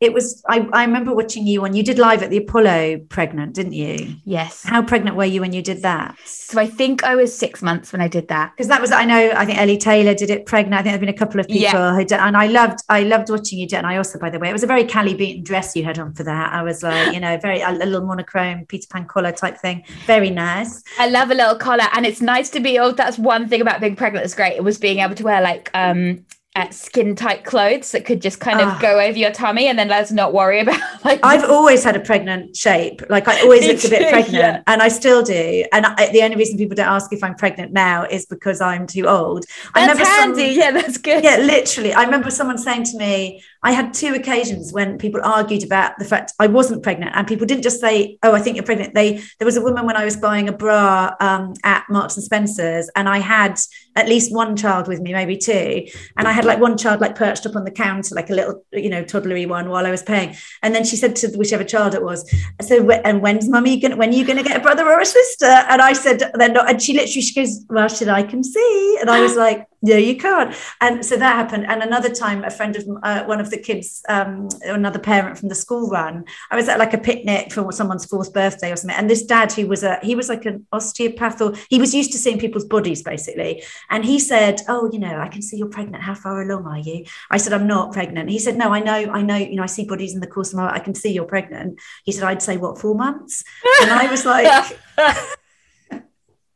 [0.00, 0.42] It was.
[0.48, 4.16] I, I remember watching you when you did live at the Apollo, pregnant, didn't you?
[4.24, 4.62] Yes.
[4.64, 6.16] How pregnant were you when you did that?
[6.24, 8.52] So I think I was six months when I did that.
[8.56, 8.92] Because that was.
[8.92, 9.30] I know.
[9.36, 10.74] I think Ellie Taylor did it pregnant.
[10.74, 11.94] I think there've been a couple of people Yeah.
[11.94, 12.80] who did, and I loved.
[12.88, 13.80] I loved watching you do it.
[13.80, 15.98] And I also, by the way, it was a very Kelly Beaton dress you had
[15.98, 16.52] on for that.
[16.52, 19.84] I was like, you know, very a little monochrome Peter Pan collar type thing.
[20.06, 20.82] Very nice.
[20.98, 22.78] I love a little collar, and it's nice to be.
[22.78, 24.54] Oh, that's one thing about being pregnant that's great.
[24.54, 26.24] It was being able to wear like um
[26.56, 28.78] uh, skin tight clothes that could just kind of Ah.
[28.82, 31.20] go over your tummy, and then let's not worry about like.
[31.22, 33.02] I've always had a pregnant shape.
[33.08, 34.62] Like I always looked a bit pregnant, yeah.
[34.66, 35.64] and I still do.
[35.72, 38.86] And I, the only reason people don't ask if I'm pregnant now is because I'm
[38.88, 39.44] too old.
[39.74, 40.54] I that's remember some- handy.
[40.58, 41.22] yeah, that's good.
[41.22, 41.92] yeah, literally.
[41.94, 46.04] I remember someone saying to me, I had two occasions when people argued about the
[46.04, 49.22] fact I wasn't pregnant, and people didn't just say, "Oh, I think you're pregnant." They
[49.38, 52.90] there was a woman when I was buying a bra um, at Marks and Spencers,
[52.96, 53.58] and I had
[53.96, 55.86] at least one child with me, maybe two,
[56.16, 58.64] and I had like one child like perched up on the counter, like a little,
[58.72, 60.36] you know, toddlery one, while I was paying.
[60.62, 62.30] And then she said to whichever child it was,
[62.62, 63.98] "So, and when's mummy going?
[63.98, 66.48] When are you going to get a brother or a sister?" And I said, "They're
[66.48, 69.66] not." And she literally she goes, "Well, should I can see?" And I was like.
[69.82, 70.54] No, you can't.
[70.82, 71.64] And so that happened.
[71.66, 75.48] And another time, a friend of uh, one of the kids, um, another parent from
[75.48, 78.96] the school run, I was at like a picnic for someone's fourth birthday or something.
[78.96, 82.12] And this dad, who was a, he was like an osteopath, or he was used
[82.12, 83.62] to seeing people's bodies basically.
[83.90, 86.02] And he said, "Oh, you know, I can see you're pregnant.
[86.02, 89.10] How far along are you?" I said, "I'm not pregnant." He said, "No, I know,
[89.12, 89.36] I know.
[89.36, 90.72] You know, I see bodies in the course of my.
[90.72, 93.44] I can see you're pregnant." He said, "I'd say what four months?"
[93.82, 94.78] And I was like.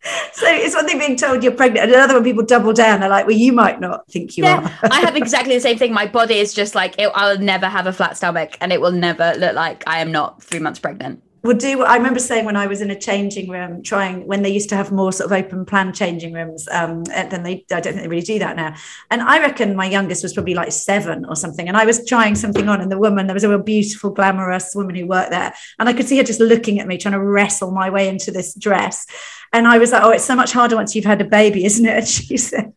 [0.35, 3.09] So it's one thing being told you're pregnant, and another when people double down, they're
[3.09, 5.93] like, "Well, you might not think you Yeah, are." I have exactly the same thing.
[5.95, 8.93] My body is just like it, I'll never have a flat stomach, and it will
[8.93, 11.24] never look like I am not three months pregnant.
[11.45, 11.83] Would do.
[11.83, 14.77] I remember saying when I was in a changing room, trying when they used to
[14.77, 17.67] have more sort of open plan changing rooms, um, and then they.
[17.71, 18.75] I don't think they really do that now.
[19.11, 22.35] And I reckon my youngest was probably like seven or something, and I was trying
[22.35, 25.53] something on, and the woman there was a real beautiful, glamorous woman who worked there,
[25.79, 28.31] and I could see her just looking at me, trying to wrestle my way into
[28.31, 29.05] this dress,
[29.53, 31.85] and I was like, "Oh, it's so much harder once you've had a baby, isn't
[31.85, 32.73] it?" And she said.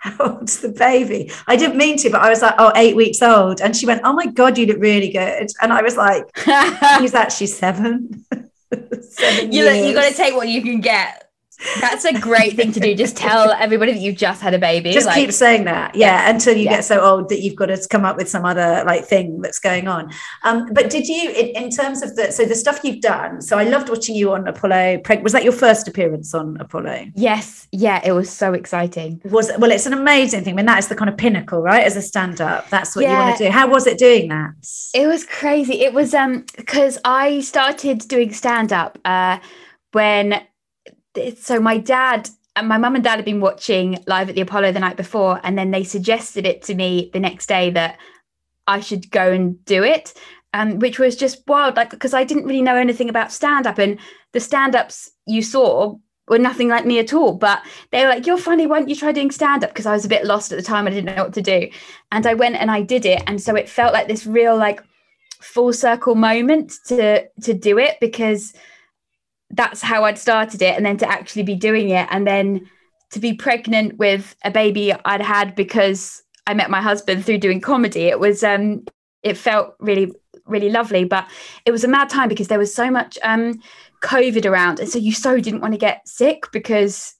[0.00, 1.30] How old's the baby?
[1.46, 3.60] I didn't mean to, but I was like, oh, eight weeks old.
[3.60, 5.50] And she went, oh my God, you look really good.
[5.60, 6.24] And I was like,
[7.00, 8.24] He's actually seven.
[9.02, 11.29] seven you look, you got to take what you can get.
[11.80, 12.94] That's a great thing to do.
[12.94, 14.92] Just tell everybody that you've just had a baby.
[14.92, 16.76] just like, keep saying that, yeah, until you Yeah.
[16.76, 19.58] get so old that you've got to come up with some other like thing that's
[19.58, 20.10] going on.
[20.42, 23.40] Um, but did you, in, in terms of the so the stuff you've done?
[23.42, 25.02] So I loved watching you on Apollo.
[25.22, 27.06] Was that your first appearance on Apollo?
[27.14, 29.20] Yes, yeah, it was so exciting.
[29.24, 30.54] Was well, it's an amazing thing.
[30.54, 31.84] I mean, that is the kind of pinnacle, right?
[31.84, 33.50] As a stand-up, that's what you want to do.
[33.50, 34.50] How was it doing that?
[34.94, 35.80] It was crazy.
[35.82, 39.38] It was um because I started doing stand up uh
[39.92, 40.40] when
[41.36, 44.72] so my dad and my mum and dad had been watching live at the Apollo
[44.72, 47.98] the night before and then they suggested it to me the next day that
[48.66, 50.14] I should go and do it
[50.52, 53.78] um which was just wild like because I didn't really know anything about stand up
[53.78, 53.98] and
[54.32, 55.96] the stand ups you saw
[56.28, 58.96] were nothing like me at all but they were like you're funny why don't you
[58.96, 61.16] try doing stand up because I was a bit lost at the time I didn't
[61.16, 61.68] know what to do
[62.12, 64.82] and I went and I did it and so it felt like this real like
[65.40, 68.52] full circle moment to to do it because
[69.50, 72.68] that's how I'd started it and then to actually be doing it and then
[73.10, 77.60] to be pregnant with a baby I'd had because I met my husband through doing
[77.60, 78.02] comedy.
[78.02, 78.84] It was um
[79.22, 80.12] it felt really
[80.46, 81.28] really lovely but
[81.64, 83.60] it was a mad time because there was so much um
[84.02, 87.14] covid around and so you so didn't want to get sick because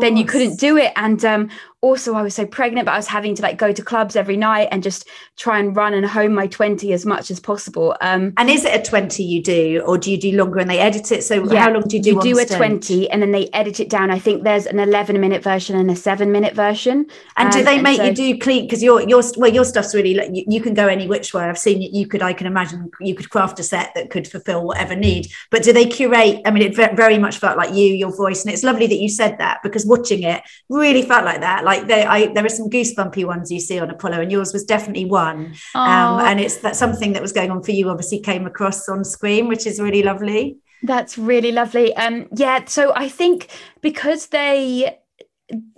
[0.00, 1.50] then you couldn't do it and um
[1.82, 4.36] also I was so pregnant but I was having to like go to clubs every
[4.36, 5.08] night and just
[5.38, 8.78] try and run and home my 20 as much as possible um And is it
[8.78, 11.22] a twenty you do, or do you do longer and they edit it?
[11.24, 12.10] So Yeah, how long do you do?
[12.10, 12.58] you do a stage?
[12.58, 15.90] 20 and then they edit it down i think there's an 11 minute version and
[15.90, 17.06] a 7 minute version
[17.36, 18.62] And do Um, they and make so- you do clean?
[18.66, 21.44] Because your your well, your stuff's really like you, you can go any which way.
[21.44, 24.26] I've seen you, you could I can imagine you could craft a set that could
[24.28, 25.24] fulfill whatever need.
[25.52, 26.36] But do they curate?
[26.46, 26.74] I mean, it
[27.04, 29.84] very much felt like you, your voice, and it's lovely that you said that because
[29.94, 31.64] watching it really felt like that.
[31.64, 34.64] Like they, I there are some goosebumpy ones you see on Apollo, and yours was
[34.64, 35.54] definitely one.
[35.74, 37.88] Um, and it's that something that was going on for you.
[37.88, 40.58] Obviously, came across on screen, which is really lovely.
[40.82, 43.48] that's really lovely um yeah so i think
[43.82, 44.96] because they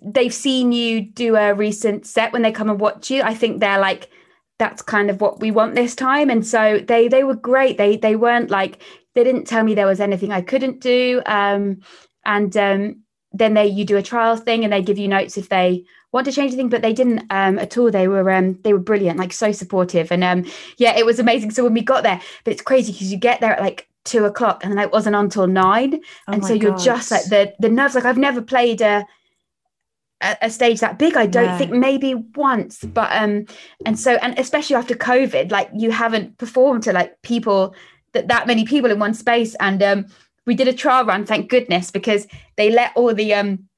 [0.00, 3.58] they've seen you do a recent set when they come and watch you i think
[3.60, 4.08] they're like
[4.60, 7.96] that's kind of what we want this time and so they they were great they
[7.96, 8.80] they weren't like
[9.14, 11.78] they didn't tell me there was anything i couldn't do um
[12.24, 13.02] and um
[13.34, 16.26] then they you do a trial thing and they give you notes if they want
[16.26, 19.18] to change anything but they didn't um at all they were um they were brilliant
[19.18, 20.44] like so supportive and um
[20.76, 23.40] yeah it was amazing so when we got there but it's crazy because you get
[23.40, 26.72] there at like two o'clock and then it wasn't until nine Oh and so you're
[26.72, 26.80] God.
[26.84, 29.06] just like the the nerves like i've never played a
[30.22, 31.16] a, a stage that big.
[31.16, 31.58] I don't No.
[31.58, 33.46] think maybe once, but um,
[33.84, 37.74] and so and especially after COVID, like you haven't performed to like people
[38.12, 40.06] that that many people in one space, and um,
[40.46, 42.26] we did a trial run, thank goodness, because
[42.56, 43.68] they let all the um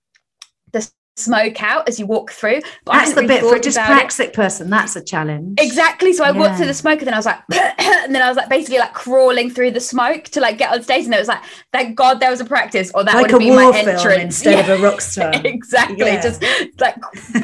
[1.16, 2.60] smoke out as you walk through.
[2.84, 3.74] But That's the hadn't bit for a really it.
[3.74, 4.68] dyspraxic person.
[4.70, 5.60] That's a challenge.
[5.60, 6.12] Exactly.
[6.12, 7.40] So I walked through the smoke and then I was like,
[7.78, 10.82] and then I was like basically like crawling through the smoke to like get on
[10.82, 11.04] stage.
[11.04, 11.42] And it was like,
[11.72, 14.22] thank God there was a practice, or that Like would been my entrance.
[14.22, 15.32] instead Yeah, of a rock star.
[15.44, 15.98] exactly.
[16.06, 16.20] Yeah.
[16.20, 16.42] Just
[16.80, 16.96] like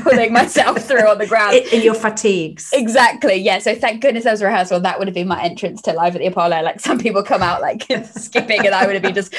[0.02, 1.54] pulling myself through on the ground.
[1.56, 2.70] in, in your fatigues.
[2.72, 3.34] Exactly.
[3.36, 3.58] Yeah.
[3.60, 4.80] So thank goodness there was a rehearsal.
[4.80, 6.62] That would have been my entrance to live at the Apollo.
[6.62, 9.34] Like some people come out like skipping, and I would have been just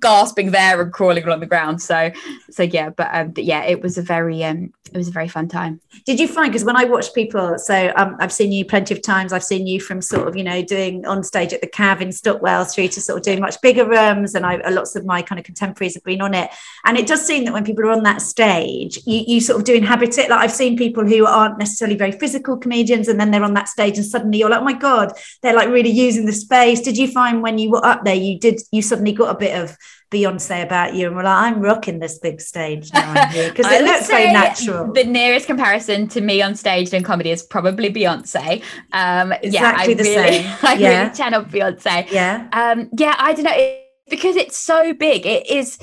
[0.00, 1.82] gasping there and crawling along the ground.
[1.82, 2.10] So,
[2.50, 2.90] so yeah.
[2.90, 5.80] But um, but yeah, it was a very um, it was a very fun time.
[6.06, 9.02] Did you find because when I watch people, so um, I've seen you plenty of
[9.02, 9.32] times.
[9.32, 12.12] I've seen you from sort of you know doing on stage at the Cav in
[12.12, 15.38] Stockwell through to sort of doing much bigger rooms, and I lots of my kind
[15.38, 16.50] of contemporaries have been on it.
[16.84, 19.64] And it does seem that when people are on that stage, you, you sort of
[19.64, 20.30] do inhabit it.
[20.30, 23.68] Like I've seen people who aren't necessarily very physical comedians, and then they're on that
[23.68, 25.12] stage, and suddenly you're like, oh my god,
[25.42, 26.80] they're like really using the space.
[26.80, 29.58] Did you find when you were up there, you did you suddenly got a bit
[29.58, 29.69] of
[30.10, 34.08] Beyonce about you, and we're like, I'm rocking this big stage now because it looks
[34.08, 34.92] very natural.
[34.92, 38.62] The nearest comparison to me on stage doing comedy is probably Beyonce.
[38.92, 40.56] Um, yeah, I Exactly the really, same.
[40.62, 41.02] I Yeah.
[41.02, 42.10] really channel Beyonce.
[42.10, 42.48] yeah.
[42.52, 45.26] Um, yeah, I don't know it, because it's so big.
[45.26, 45.78] It is.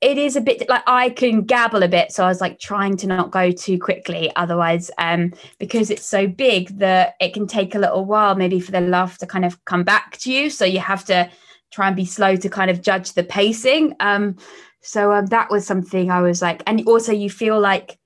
[0.00, 2.96] It is a bit like I can gabble a bit, so I was like trying
[2.96, 4.32] to not go too quickly.
[4.34, 8.72] Otherwise, um, because it's so big that it can take a little while, maybe for
[8.72, 10.50] the laugh to kind of come back to you.
[10.50, 11.30] So you have to
[11.72, 13.94] try and be slow to kind of judge the pacing.
[14.00, 14.36] Um,
[14.82, 17.98] so um, that was something I was like, and also you feel like,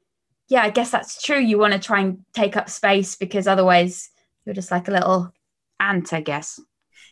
[0.49, 1.39] yeah, I guess that's true.
[1.39, 4.11] You want to try and take up space because otherwise
[4.45, 5.33] you're just like a little
[5.81, 6.61] ant, I guess.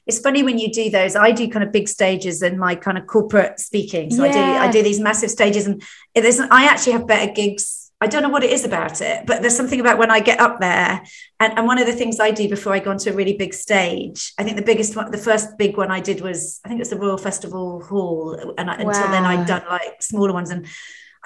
[0.06, 2.98] it's funny when you do those i do kind of big stages in my kind
[2.98, 5.82] of corporate speaking so i do i do these massive stages and
[6.14, 9.26] it isn't i actually have better gigs i don't know what it is about it
[9.26, 11.02] but there's something about when i get up there
[11.40, 13.54] and, and one of the things i do before i go onto a really big
[13.54, 16.78] stage i think the biggest one the first big one i did was i think
[16.78, 20.50] it was the royal festival hall and I, until then i'd done like smaller ones
[20.50, 20.66] and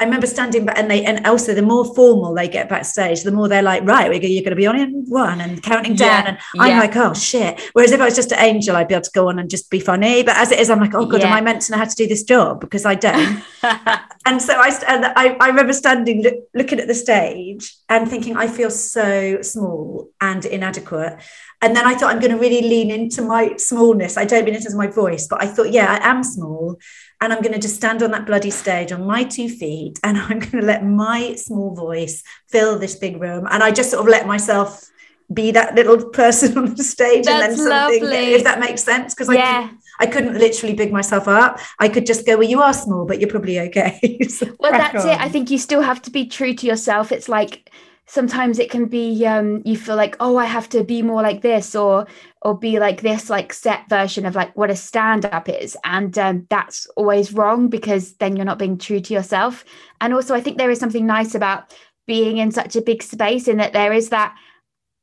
[0.01, 3.33] I remember standing back, and they, and also the more formal they get backstage, the
[3.33, 6.25] more they're like, right, we're, you're going to be on in one and counting down,
[6.25, 6.81] Yeah, and I'm yeah.
[6.81, 7.61] like, oh shit.
[7.73, 9.71] Whereas if I was just an angel, I'd be able to go on and just
[9.71, 10.23] be funny.
[10.23, 11.97] But as it is, I'm like, oh god, am I meant to know how to
[11.97, 13.43] do this job because I don't?
[14.27, 18.37] and so I, and I, I remember standing look, looking at the stage and thinking,
[18.37, 21.21] I feel so small and inadequate.
[21.61, 24.17] And then I thought I'm going to really lean into my smallness.
[24.17, 26.79] I don't mean it as my voice, but I thought, yeah, I am small.
[27.21, 30.19] And I'm going to just stand on that bloody stage on my two feet and
[30.19, 33.47] I'm going to let my small voice fill this big room.
[33.51, 34.85] And I just sort of let myself
[35.33, 38.35] be that little person on the stage and then That's something, lovely.
[38.35, 39.15] if that makes sense.
[39.15, 39.63] Because I, yeah.
[39.63, 41.59] couldn't, I couldn't literally big myself up.
[41.79, 44.19] I could just go, well, you are small, but you're probably okay.
[44.29, 47.29] So well that's it i think you still have to be true to yourself it's
[47.29, 47.71] like
[48.07, 51.43] sometimes it can be um you feel like oh i have to be more like
[51.43, 52.07] this or
[52.43, 55.77] or be like this like set version of like what a stand up is.
[55.85, 59.65] And um, that's always wrong because then you're not being true to yourself.
[60.01, 61.75] And also i think there is something nice about
[62.07, 64.35] being in such a big space in that there is that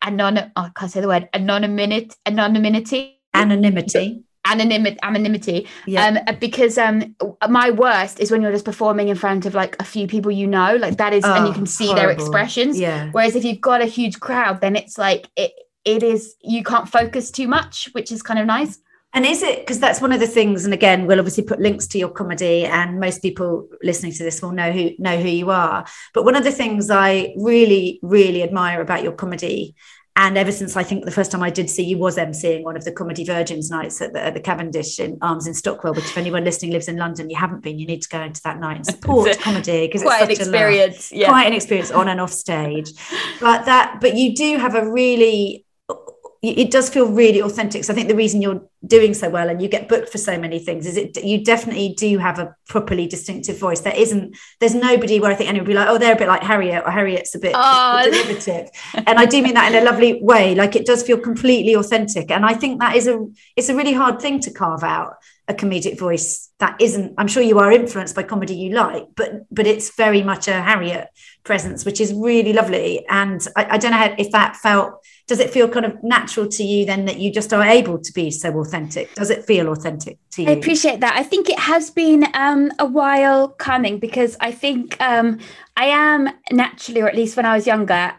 [0.02, 3.20] anon oh, i can't say the word anonymity anonymity.
[3.34, 4.24] Anonymity.
[4.48, 5.68] anonymity anonymity.
[5.86, 6.06] Yeah.
[6.28, 7.16] um because um
[7.50, 10.48] my worst is when you're just performing in front of like a few people you
[10.48, 10.76] know.
[10.78, 12.80] Like that is and you Oh, can see their expressions.
[12.80, 13.10] Yeah.
[13.12, 15.52] whereas if you've got a huge crowd then it's like it
[15.86, 18.80] it is you can't focus too much which is kind of nice
[19.16, 20.66] And is it because that's one of the things?
[20.66, 24.42] And again, we'll obviously put links to your comedy, and most people listening to this
[24.42, 25.86] will know who know who you are.
[26.14, 29.74] But one of the things I really, really admire about your comedy,
[30.18, 32.76] and ever since I think the first time I did see you was emceeing one
[32.76, 35.94] of the Comedy Virgins nights at the, at the Cavendish in Arms in Stockwell.
[35.94, 38.42] Which, if anyone listening lives in London, you haven't been, you need to go into
[38.44, 41.90] that night and support It's comedy because it's quite an experience yeah quite an experience
[41.90, 42.92] on and off stage
[43.40, 45.65] but that but you do have a really
[46.42, 47.84] it does feel really authentic.
[47.84, 50.38] So i think the reason you're doing so well and you get booked for so
[50.38, 53.80] many things is it you definitely do have a properly distinctive voice.
[53.82, 56.28] There isn't there's nobody where i think anyone would be like oh they're a bit
[56.28, 58.02] like harriet or harriet's a bit Oh.
[58.12, 58.70] derivative.
[59.08, 60.56] And i do mean that in a lovely way.
[60.56, 62.30] Like it does feel completely authentic.
[62.32, 63.26] And i think that is a
[63.56, 65.14] it's a really hard thing to carve out
[65.48, 69.46] a comedic voice that isn't i'm sure you are influenced by comedy you like but
[69.52, 71.08] but it's very much a harriet
[71.44, 75.40] presence which is really lovely and i, I don't know how, if that felt does
[75.40, 78.32] it feel kind of natural to you then that you just are able to be
[78.32, 81.16] so authentic does it feel authentic to you I appreciate that.
[81.16, 85.40] I think it has been um, a while coming because I think um,
[85.78, 88.14] I am naturally, or at least when I was younger,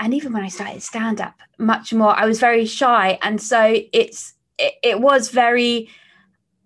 [0.00, 2.18] and even when I started stand up, much more.
[2.18, 5.88] I was very shy, and so it's it, it was very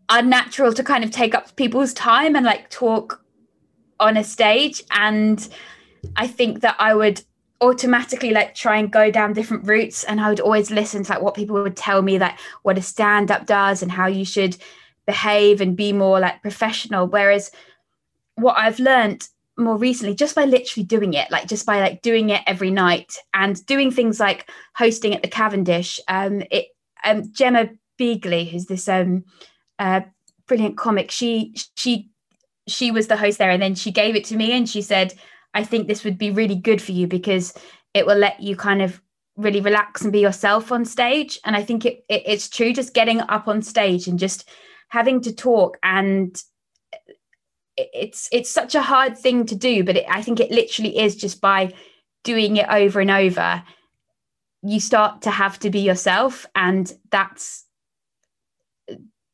[0.08, 3.22] unnatural to kind of take up people's time and like talk
[4.00, 4.82] on a stage.
[4.90, 5.46] And
[6.16, 7.22] I think that I would
[7.60, 11.22] automatically like try and go down different routes and I would always listen to like
[11.22, 14.56] what people would tell me like what a stand up does and how you should
[15.06, 17.06] behave and be more like professional.
[17.06, 17.52] Whereas
[18.34, 22.30] what I've learned more recently just by literally doing it like just by like doing
[22.30, 26.68] it every night and doing things like hosting at the Cavendish um it
[27.04, 29.24] um Gemma Begley who's this um
[30.46, 31.10] brilliant comic.
[31.10, 32.12] She she
[32.68, 35.14] she was the host there and then she gave it to me and she said
[35.54, 37.54] i think this would be really good for you because
[37.94, 39.00] it will let you kind of
[39.36, 41.38] really relax and be yourself on stage.
[41.44, 44.48] And i think it, it, it's true just getting up on stage and just
[44.88, 46.40] having to talk and
[47.76, 51.16] it's it's such a hard thing to do but it, i think it literally is
[51.16, 51.72] just by
[52.22, 53.62] doing it over and over
[54.62, 57.64] you start to have to be yourself and that's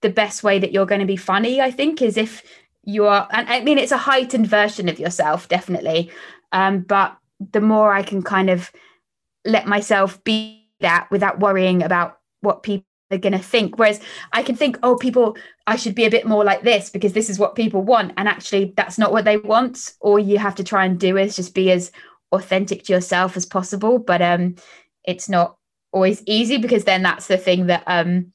[0.00, 2.42] the best way that you're going to be funny i think is if
[2.88, 6.10] you are and i mean it's a heightened version of yourself definitely.
[6.52, 7.16] Um, but
[7.52, 8.72] the more i can kind of
[9.44, 13.78] let myself be that without worrying about what people are going to think.
[13.78, 14.00] Whereas
[14.32, 15.36] i can think oh people
[15.66, 18.12] i should be a bit more like this because this is what people want.
[18.16, 19.92] And actually that's not what they want.
[20.00, 21.92] All you have to try and do is just be as
[22.32, 23.98] authentic to yourself as possible.
[23.98, 24.54] But um
[25.04, 25.56] it's not
[25.92, 28.32] always easy because then that's the thing that um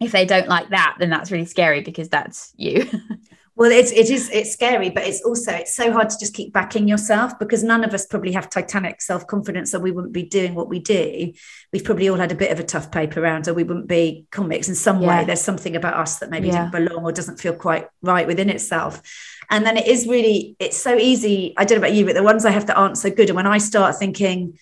[0.00, 2.88] if they don't like that then that's really scary because that's you
[3.60, 6.50] Well, it's it is it's scary, but it's also it's so hard to just keep
[6.50, 10.22] backing yourself because none of us probably have titanic self confidence, or we wouldn't be
[10.22, 11.30] doing what we do.
[11.70, 14.24] We've probably all had a bit of a tough paper around, or we wouldn't be
[14.30, 15.08] comics in some yeah.
[15.08, 15.24] way.
[15.26, 16.70] There's something about us that maybe yeah.
[16.70, 19.02] doesn't belong or doesn't feel quite right within itself.
[19.50, 21.52] And then it is really it's so easy.
[21.58, 23.28] I don't know about you, but the ones I have to aren't so good.
[23.28, 24.58] And when I start thinking,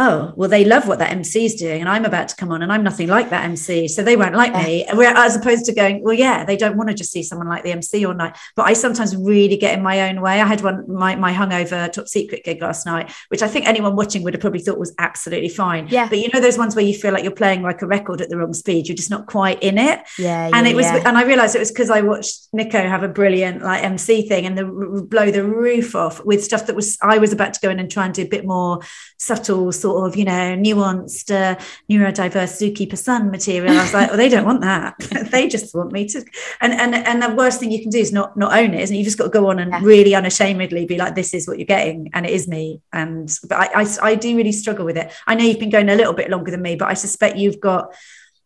[0.00, 2.62] oh, well, they love what that MC is doing, and I'm about to come on,
[2.62, 4.86] and I'm nothing like that MC, so they won't like me.
[4.86, 7.72] As opposed to going, well, yeah, they don't want to just see someone like the
[7.72, 8.36] MC all night.
[8.56, 10.40] But I sometimes really get in my own way.
[10.40, 13.94] I had one my my hungover top secret gig last night, which I think anyone
[13.94, 15.88] watching would have probably thought was absolutely fine.
[15.88, 16.08] Yeah.
[16.08, 18.30] But you know those ones where you feel like you're playing like a record at
[18.30, 20.00] the wrong speed, you're just not quite in it.
[20.18, 20.50] Yeah.
[20.52, 21.02] And it was, yeah.
[21.06, 24.46] and I realized it was because I watched Nico have a brilliant like MC thing
[24.46, 24.64] and the
[25.08, 27.90] blow the roof off with stuff that was I was about to go in and
[27.90, 28.80] try and do a bit more
[29.18, 31.58] subtle sort of you know nuanced uh,
[31.90, 33.76] neurodiverse zookeeper son material.
[33.76, 34.98] I was like, well, they don't want that.
[35.30, 36.24] they just want me to.
[36.60, 38.94] And and and the worst thing you can do is not not own it, isn't
[38.94, 38.98] it?
[38.98, 39.80] You just got to go on and yeah.
[39.82, 42.80] really unashamedly be like, this is what you're getting, and it is me.
[42.92, 45.12] And but I, I I do really struggle with it.
[45.26, 47.60] I know you've been going a little bit longer than me, but I suspect you've
[47.60, 47.94] got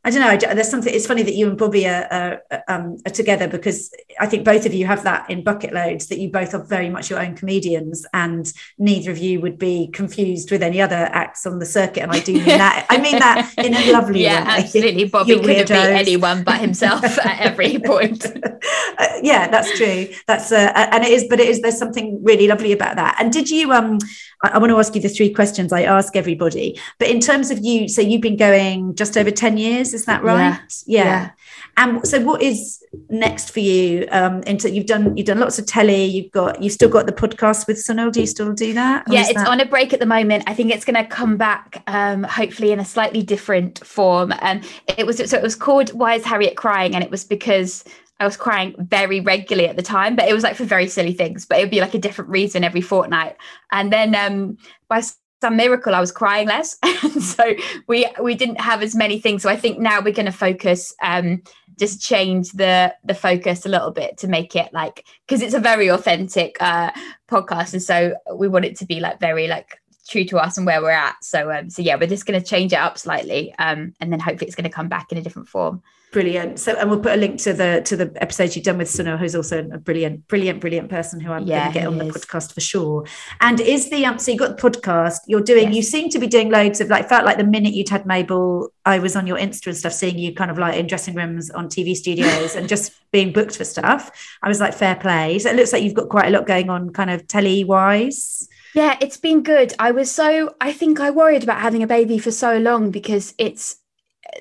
[0.06, 0.54] I don't know.
[0.54, 0.92] There's something.
[0.92, 2.06] It's funny that you and Bobby are,
[2.50, 3.90] are, um, are, together because
[4.20, 6.08] I think both of you have that in bucket loads.
[6.08, 9.88] That you both are very much your own comedians, and neither of you would be
[9.94, 12.02] confused with any other acts on the circuit.
[12.02, 12.86] And I do mean that.
[12.90, 14.62] I mean that in a lovely yeah, way.
[14.62, 15.04] absolutely.
[15.06, 18.26] Bobby could be anyone but himself at every point.
[18.26, 20.08] uh, yeah, that's true.
[20.26, 21.24] That's uh, and it is.
[21.30, 21.62] But it is.
[21.62, 23.16] There's something really lovely about that.
[23.18, 23.72] And did you?
[23.72, 23.98] Um,
[24.44, 26.78] I, I want to ask you the three questions I ask everybody.
[26.98, 30.22] But in terms of you, so you've been going just over ten years is that
[30.22, 30.60] right?
[30.86, 30.98] Yeah.
[30.98, 31.04] yeah.
[31.04, 31.30] yeah.
[31.76, 34.06] And so, what is next for you?
[34.10, 36.04] Um, into you've done you've done lots of telly.
[36.04, 38.12] You've got you've still got the podcast with Sunil.
[38.12, 39.04] Do you still do that?
[39.08, 39.48] Yeah, it's that...
[39.48, 40.44] on a break at the moment.
[40.46, 44.32] I think it's going to come back, um, hopefully in a slightly different form.
[44.40, 47.24] And um, it was so it was called "Why Is Harriet Crying?" and it was
[47.24, 47.84] because
[48.20, 51.12] I was crying very regularly at the time, but it was like for very silly
[51.12, 51.46] things.
[51.46, 53.36] But it would be like a different reason every fortnight.
[53.72, 54.56] And then um,
[54.88, 55.02] by
[55.44, 56.78] some miracle I was crying less.
[57.20, 57.54] so
[57.86, 59.42] we we didn't have as many things.
[59.42, 61.42] So I think now we're going to focus um
[61.78, 65.60] just change the the focus a little bit to make it like because it's a
[65.60, 66.90] very authentic uh
[67.28, 70.66] podcast and so we want it to be like very like true to us and
[70.66, 71.16] where we're at.
[71.22, 74.20] So um so yeah, we're just going to change it up slightly um and then
[74.20, 75.82] hopefully it's going to come back in a different form.
[76.14, 76.60] Brilliant.
[76.60, 79.18] So, and we'll put a link to the to the episode you've done with Sunil,
[79.18, 82.04] who's also a brilliant, brilliant, brilliant person who I'm yeah, going to get on the
[82.04, 83.04] podcast for sure.
[83.40, 85.64] And is the um, so you got the podcast you're doing?
[85.64, 85.74] Yes.
[85.74, 88.68] You seem to be doing loads of like felt like the minute you'd had Mabel,
[88.84, 91.50] I was on your Insta and stuff, seeing you kind of like in dressing rooms
[91.50, 94.36] on TV studios and just being booked for stuff.
[94.40, 95.40] I was like, fair play.
[95.40, 98.48] So it looks like you've got quite a lot going on, kind of telly wise.
[98.72, 99.74] Yeah, it's been good.
[99.80, 103.34] I was so I think I worried about having a baby for so long because
[103.36, 103.78] it's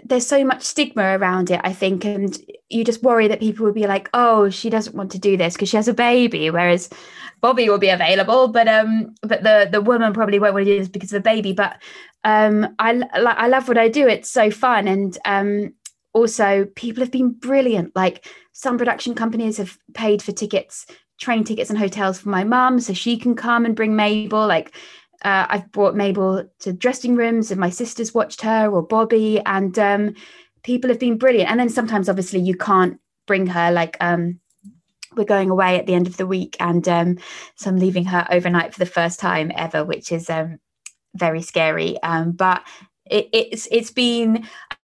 [0.04, 2.38] there's so much stigma around it, I think, and
[2.70, 5.54] you just worry that people will be like, "Oh, she doesn't want to do this
[5.54, 6.90] because she has a baby," whereas
[7.42, 10.80] Bobby will be available, but um, but the the woman probably won't want to do
[10.80, 11.54] this because of a baby.
[11.54, 11.82] But
[12.24, 14.08] um, I I love what I do.
[14.08, 15.74] It's so fun, and um,
[16.14, 17.96] also people have been brilliant.
[17.96, 20.86] Like some production companies have paid for tickets,
[21.20, 24.48] train tickets, and hotels for my mum, so she can come and bring Mabel.
[24.48, 24.74] Like
[25.24, 29.78] uh, I've brought Mabel to dressing rooms, and my sisters watched her or Bobby, and
[29.80, 30.16] um,
[30.64, 31.50] people have been brilliant.
[31.50, 33.72] And then sometimes, obviously, you can't bring her.
[33.72, 34.40] Like um,
[35.16, 37.18] we're going away at the end of the week, and um,
[37.56, 40.60] so I'm leaving her overnight for the first time ever, which is um,
[41.16, 42.02] very scary.
[42.04, 42.64] Um, but
[43.06, 44.48] it, it's it's been.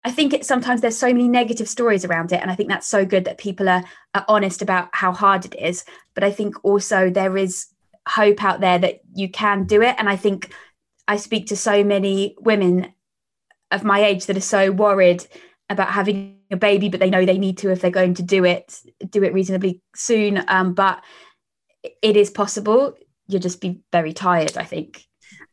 [0.04, 2.88] I think it, sometimes there's so many negative stories around it, and I think that's
[2.88, 5.84] so good that people are, are honest about how hard it is.
[6.14, 7.68] But I think also there is
[8.08, 10.54] hope out there that you can do it, and I think
[11.08, 12.94] I speak to so many women
[13.72, 15.26] of my age that are so worried
[15.70, 18.46] about having a baby, but they know they need to if they're going to do
[18.46, 18.80] it,
[19.10, 20.44] do it reasonably soon.
[20.48, 21.04] Um, but
[22.02, 22.96] it is possible.
[23.28, 25.06] You'll just be very tired, I think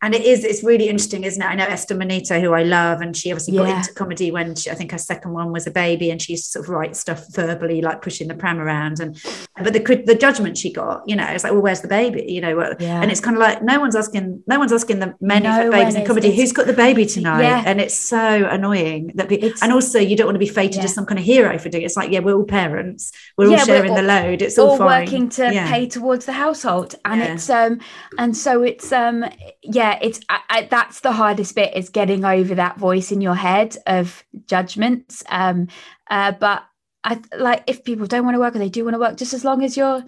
[0.02, 1.46] and it is it's really interesting isn't it?
[1.46, 3.62] I know esther manito who i love and she obviously yeah.
[3.62, 6.36] got into comedy when she, i think her second one was a baby and she
[6.36, 9.00] sort of write stuff verbally like pushing the pram around.
[9.00, 9.20] And
[9.62, 12.24] but the the judgment she got you know it's like well where's the baby?
[12.28, 13.00] You know yeah.
[13.00, 15.94] and it's kind of like no one's asking no one's asking the men no babies
[15.94, 17.42] in comedy who's got the baby tonight?
[17.42, 17.62] yeah.
[17.66, 20.84] and it's so annoying that be, and also you don't want to be fated yeah.
[20.84, 21.86] as some kind of hero for doing it.
[21.86, 23.12] It's like yeah we're all parents.
[23.36, 24.42] We're all sharing we're the load.
[24.42, 26.94] It's all, all working to pay towards the household.
[27.04, 27.80] And it's um
[28.18, 29.24] and so it's um
[29.62, 33.34] yeah it's I, I, that's the hardest bit is getting over that voice in your
[33.34, 35.68] head of judgments um
[36.10, 36.64] uh, but
[37.04, 39.34] i like if people don't want to work or they do want to work just
[39.34, 40.04] as long as you're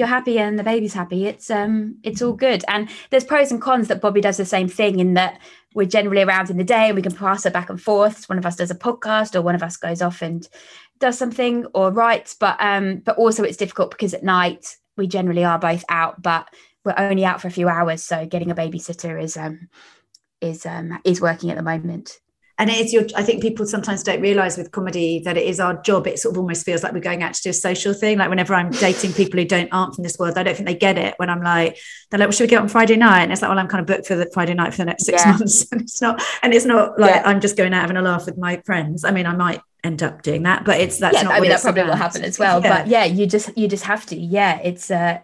[0.00, 2.64] you're happy and the baby's happy it's um it's all good.
[2.66, 5.38] And there's pros and cons that bobby does the same thing in that
[5.74, 8.28] we're generally around in the day and we can pass it back and forth.
[8.28, 10.48] One of us does a podcast or one of us goes off and
[10.98, 15.44] does something or writes but um but also it's difficult because at night we generally
[15.44, 16.48] are both out but
[16.84, 19.68] we're only out for a few hours, so getting a babysitter is um,
[20.40, 22.18] is um, is working at the moment.
[22.60, 23.04] And it is your.
[23.16, 26.06] I think people sometimes don't realise with comedy that it is our job.
[26.06, 28.18] It sort of almost feels like we're going out to do a social thing.
[28.18, 30.74] Like whenever I'm dating people who don't aren't from this world, I don't think they
[30.74, 31.14] get it.
[31.16, 31.78] When I'm like,
[32.10, 33.22] they're like, well, should we get on Friday night?
[33.22, 35.06] And it's like, well, I'm kind of booked for the Friday night for the next
[35.06, 35.32] six yeah.
[35.32, 35.66] months.
[35.72, 36.22] and it's not.
[36.42, 37.22] And it's not like yeah.
[37.24, 39.04] I'm just going out having a laugh with my friends.
[39.04, 41.48] I mean, I might end up doing that but it's that's yeah, not I mean
[41.48, 41.92] that probably about.
[41.92, 42.80] will happen as well yeah.
[42.80, 45.18] but yeah you just you just have to yeah it's uh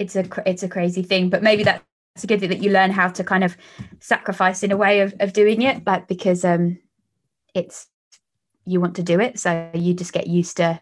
[0.00, 1.84] it's a it's a crazy thing but maybe that's
[2.24, 3.56] a good thing that you learn how to kind of
[4.00, 6.78] sacrifice in a way of, of doing it like because um
[7.54, 7.86] it's
[8.64, 10.80] you want to do it so you just get used to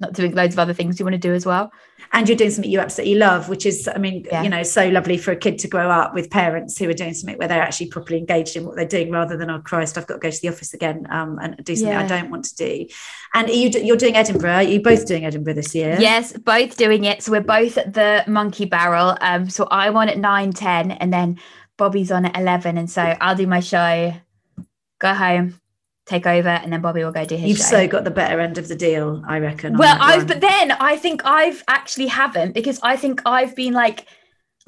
[0.00, 1.72] not doing loads of other things you want to do as well.
[2.12, 4.42] And you're doing something you absolutely love, which is, I mean, yeah.
[4.42, 7.12] you know, so lovely for a kid to grow up with parents who are doing
[7.12, 10.06] something where they're actually properly engaged in what they're doing rather than, oh Christ, I've
[10.06, 12.02] got to go to the office again um, and do something yeah.
[12.02, 12.86] I don't want to do.
[13.34, 14.54] And you, you're doing Edinburgh.
[14.54, 15.96] Are you both doing Edinburgh this year?
[16.00, 17.22] Yes, both doing it.
[17.22, 19.16] So we're both at the Monkey Barrel.
[19.20, 21.38] Um, so I'm on at 9, 10, and then
[21.76, 22.78] Bobby's on at 11.
[22.78, 24.14] And so I'll do my show,
[24.98, 25.59] go home,
[26.10, 27.64] take over and then Bobby will go do his You've show.
[27.64, 29.78] so got the better end of the deal, I reckon.
[29.78, 34.06] Well, I've but then I think I've actually haven't because I think I've been like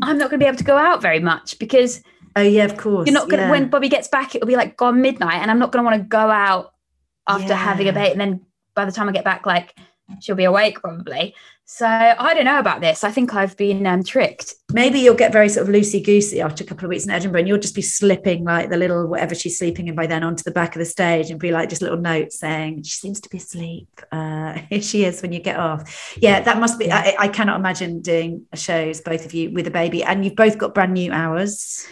[0.01, 2.01] I'm not going to be able to go out very much because
[2.34, 3.07] Oh yeah, of course.
[3.07, 3.51] You're not going to yeah.
[3.51, 6.03] when Bobby gets back it'll be like gone midnight and I'm not going to want
[6.03, 6.72] to go out
[7.26, 7.57] after yeah.
[7.57, 9.74] having a baby and then by the time I get back like
[10.20, 11.34] she'll be awake probably.
[11.74, 13.02] So I don't know about this.
[13.02, 14.56] I think I've been um, tricked.
[14.74, 17.40] Maybe you'll get very sort of loosey goosey after a couple of weeks in Edinburgh,
[17.40, 20.42] and you'll just be slipping like the little whatever she's sleeping in by then onto
[20.42, 23.30] the back of the stage, and be like just little notes saying she seems to
[23.30, 23.88] be asleep.
[24.12, 26.14] Uh, here she is when you get off.
[26.20, 26.92] Yeah, that must be.
[26.92, 30.58] I, I cannot imagine doing shows both of you with a baby, and you've both
[30.58, 31.86] got brand new hours.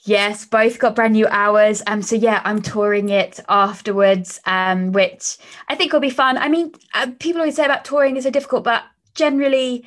[0.00, 1.82] Yes, both got brand new hours.
[1.86, 5.36] Um, so yeah, I'm touring it afterwards, um, which
[5.68, 6.38] I think will be fun.
[6.38, 8.82] I mean, uh, people always say about touring is so difficult, but
[9.16, 9.84] generally,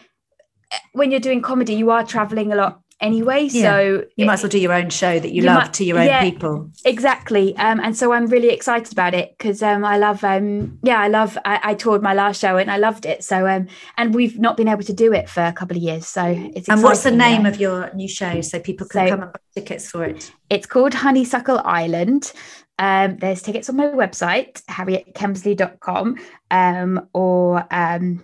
[0.71, 3.43] eh, when you're doing comedy, you are traveling a lot anyway.
[3.43, 3.61] Yeah.
[3.61, 5.85] So you might as well do your own show that you, you love might, to
[5.85, 6.69] your own yeah, people.
[6.85, 7.55] Exactly.
[7.57, 11.07] Um, and so I'm really excited about it because um, I love, um, yeah, I
[11.07, 13.23] love, I, I, toured my last show and I loved it.
[13.23, 13.67] So, um,
[13.97, 16.07] and we've not been able to do it for a couple of years.
[16.07, 16.23] So
[16.55, 19.33] it's And what's the name of your new show so people can so come and
[19.33, 20.31] buy tickets for it?
[20.49, 22.33] It's called Honeysuckle Island.
[22.79, 26.17] Um, there's tickets on my website, harrietkemsley.com,
[26.49, 28.23] um, or um,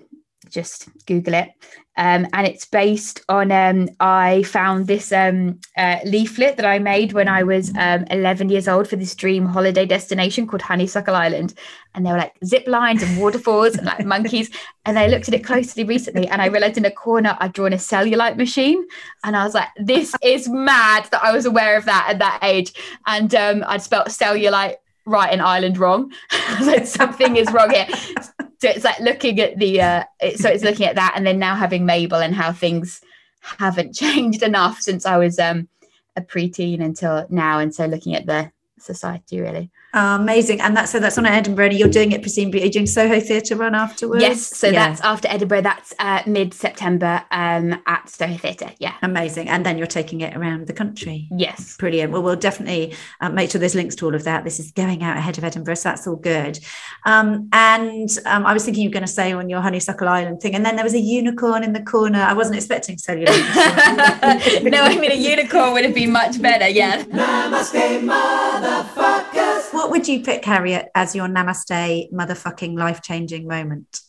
[0.56, 1.49] just Google it.
[1.97, 7.14] Um, and it's based on um, I found this um, uh, leaflet that I made
[7.14, 11.53] when I was um, 11 years old for this dream holiday destination called Honeysuckle Island,
[11.93, 14.49] and there were like zip lines and waterfalls and like monkeys.
[14.86, 17.72] And I looked at it closely recently, and I realized in a corner I'd drawn
[17.72, 18.86] a cellulite machine,
[19.24, 22.39] and I was like, "This is mad!" That I was aware of that at that
[22.41, 22.74] age,
[23.06, 24.76] and um, I'd spelt cellulite
[25.06, 26.12] right in Ireland wrong.
[26.62, 27.88] like something is wrong here
[28.60, 31.39] so it's like looking at the uh, it, so it's looking at that and then
[31.39, 33.01] now having mabel and how things
[33.41, 35.68] haven't changed enough since i was um
[36.16, 37.60] a preteen until now.
[37.60, 40.60] And so looking at the society really Oh, amazing.
[40.60, 41.72] And that's so that's on Edinburgh.
[41.72, 42.64] You're doing it presumably.
[42.64, 44.22] Are doing Soho Theatre Run afterwards?
[44.22, 44.46] Yes.
[44.46, 44.89] So Yeah.
[44.89, 45.62] that's after Edinburgh.
[45.62, 48.72] That's uh, mid September um, at Soho Theatre.
[48.78, 48.93] Yeah.
[49.02, 49.48] amazing.
[49.48, 51.30] And then you're taking it around the country.
[51.32, 51.78] Yes.
[51.78, 52.12] Brilliant.
[52.12, 54.43] Well, we'll definitely uh, make sure there's links to all of that.
[54.43, 56.60] This is going out ahead of Edinburgh, so that's all good.
[57.06, 60.41] Um, and um, I was thinking you were going to say on your Honeysuckle Island
[60.41, 62.20] thing, and then there was a unicorn in the corner.
[62.20, 63.32] I wasn't expecting cellular.
[63.32, 66.68] no, I mean a unicorn would have been much better.
[66.68, 67.02] Yeah.
[67.04, 69.34] Namaste, motherfuckers.
[69.76, 73.99] What would you pick, Harriet, as your namaste motherfucking life changing moment?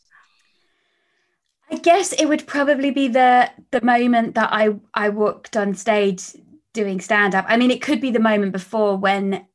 [1.70, 6.36] I guess it would probably be the the moment that I I walked on stage
[6.72, 7.44] doing stand up.
[7.48, 9.46] I mean, it could be the moment before when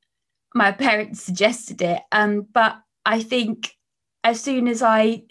[0.53, 2.01] my parents suggested it.
[2.12, 3.74] Um, but I think
[4.24, 5.24] as soon as I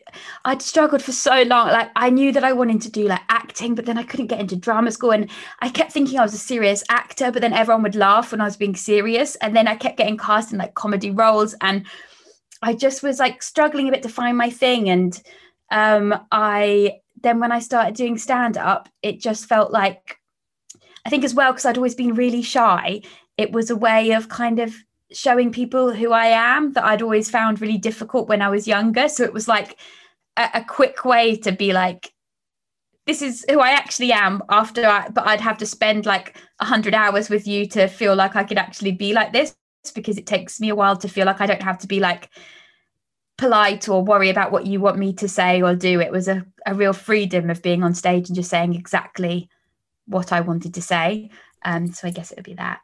[0.45, 3.75] I'd struggled for so long, like I knew that I wanted to do like acting,
[3.75, 5.31] but then I couldn't get into drama school, and
[5.61, 8.45] I kept thinking I was a serious actor, but then everyone would laugh when I
[8.45, 11.87] was being serious, and then I kept getting cast in like comedy roles, and
[12.63, 15.21] I just was like struggling a bit to find my thing, and
[15.71, 20.19] um, I then when I started doing stand up, it just felt like
[21.05, 23.03] I think as well because I'd always been really shy.
[23.37, 24.75] It was a way of kind of
[25.13, 29.09] showing people who I am that I'd always found really difficult when I was younger.
[29.09, 29.77] So it was like
[30.37, 32.13] a, a quick way to be like,
[33.07, 36.65] this is who I actually am after I, but I'd have to spend like a
[36.65, 39.57] hundred hours with you to feel like I could actually be like this
[39.95, 42.31] because it takes me a while to feel like I don't have to be like
[43.39, 46.01] polite or worry about what you want me to say or do.
[46.01, 49.49] It was a, a real freedom of being on stage and just saying exactly
[50.07, 51.31] what I wanted to say.
[51.65, 52.81] Um, so I guess it would be that.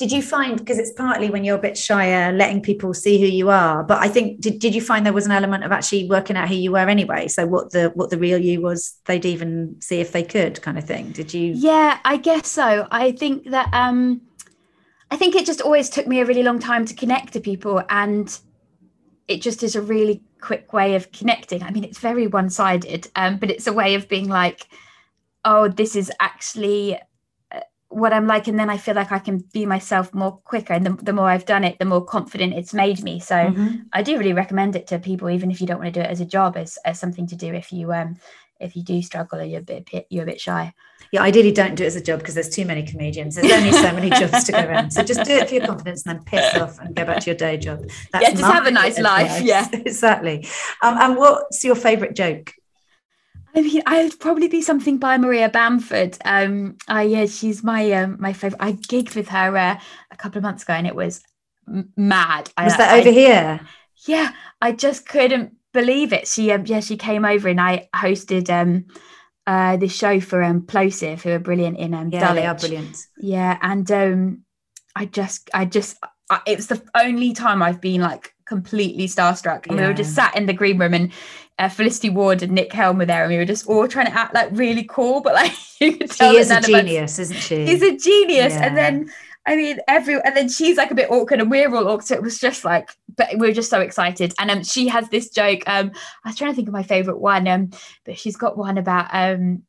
[0.00, 3.26] Did you find because it's partly when you're a bit shyer, letting people see who
[3.26, 6.08] you are, but I think did, did you find there was an element of actually
[6.08, 7.28] working out who you were anyway?
[7.28, 10.78] So what the what the real you was, they'd even see if they could, kind
[10.78, 11.12] of thing.
[11.12, 11.52] Did you?
[11.54, 12.88] Yeah, I guess so.
[12.90, 14.22] I think that um
[15.10, 17.82] I think it just always took me a really long time to connect to people
[17.90, 18.40] and
[19.28, 21.62] it just is a really quick way of connecting.
[21.62, 24.66] I mean, it's very one-sided, um, but it's a way of being like,
[25.44, 26.98] oh, this is actually
[27.90, 30.72] what I'm like, and then I feel like I can be myself more quicker.
[30.72, 33.20] And the, the more I've done it, the more confident it's made me.
[33.20, 33.86] So Mhm.
[33.92, 36.10] I do really recommend it to people, even if you don't want to do it
[36.10, 38.16] as a job, as, as something to do if you um
[38.60, 40.72] if you do struggle or you're a bit you're a bit shy.
[41.12, 43.34] Yeah, ideally don't do it as a job because there's too many comedians.
[43.34, 44.92] There's only so many jobs to go around.
[44.92, 47.30] So just do it for your confidence and then piss off and go back to
[47.30, 47.80] your day job.
[48.12, 49.68] That's Yeah, just have a nice life, yeah.
[49.72, 50.46] exactly.
[50.82, 52.52] Um, and what's your favourite joke?
[53.54, 56.16] I mean, I'd probably be something by Maria Bamford.
[56.24, 58.62] Um, I yeah, she's my um, my favorite.
[58.62, 59.80] I gigged with her uh,
[60.10, 61.22] a couple of months ago, and it was
[61.68, 62.50] m- mad.
[62.56, 63.60] I- Was that I- over here?
[64.06, 64.30] Yeah,
[64.62, 66.26] I just couldn't believe it.
[66.26, 68.86] She um, yeah, she came over, and I hosted um,
[69.46, 72.96] uh, this show for um, Plosive, who are brilliant in um, Yeah, they are brilliant.
[73.18, 74.44] Yeah, and um,
[74.96, 75.98] I just, I just,
[76.30, 80.14] I, it was the only time I've been like completely starstruck, and we were just
[80.14, 81.12] sat in the green room, and
[81.58, 84.12] uh, Felicity Ward and Nick Helm were there, and we were just all trying to
[84.12, 87.18] act like really cool, but like you could She tell is a of us- genius,
[87.18, 87.64] isn't she?
[87.66, 88.66] He's a genius, Yeah.
[88.66, 89.10] and then.
[89.48, 92.04] I mean, every and then she's like a bit awkward, and we're all awkward.
[92.04, 94.34] So it was just like, but we are just so excited.
[94.38, 95.62] And um, she has this joke.
[95.66, 95.92] Um,
[96.24, 97.48] I was trying to think of my favorite one.
[97.48, 97.70] Um,
[98.04, 99.62] but she's got one about um,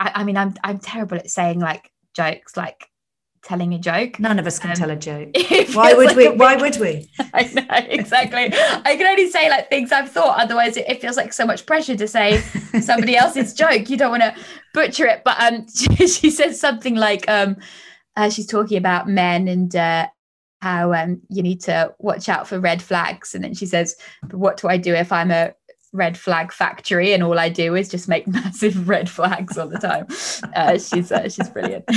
[0.00, 2.86] I, I mean, I'm I'm terrible at saying like jokes, like
[3.42, 4.20] telling a joke.
[4.20, 5.30] None of us can Um, tell a joke.
[5.74, 6.28] Why would like we?
[6.28, 7.08] Why would we?
[7.34, 8.48] I know exactly.
[8.52, 10.38] I can only say like things I've thought.
[10.40, 12.38] Otherwise, it, it feels like so much pressure to say
[12.80, 13.88] somebody else's joke.
[13.88, 14.34] You don't want to
[14.74, 15.22] butcher it.
[15.24, 17.56] But um, she, she says something like um,
[18.16, 20.08] uh, she's talking about men and uh,
[20.60, 23.34] how um you need to watch out for red flags.
[23.34, 25.54] And then she says, "But what do I do if I'm a
[25.92, 29.78] red flag factory and all I do is just make massive red flags all the
[29.78, 30.06] time?"
[30.54, 31.84] Uh, she's uh, she's brilliant.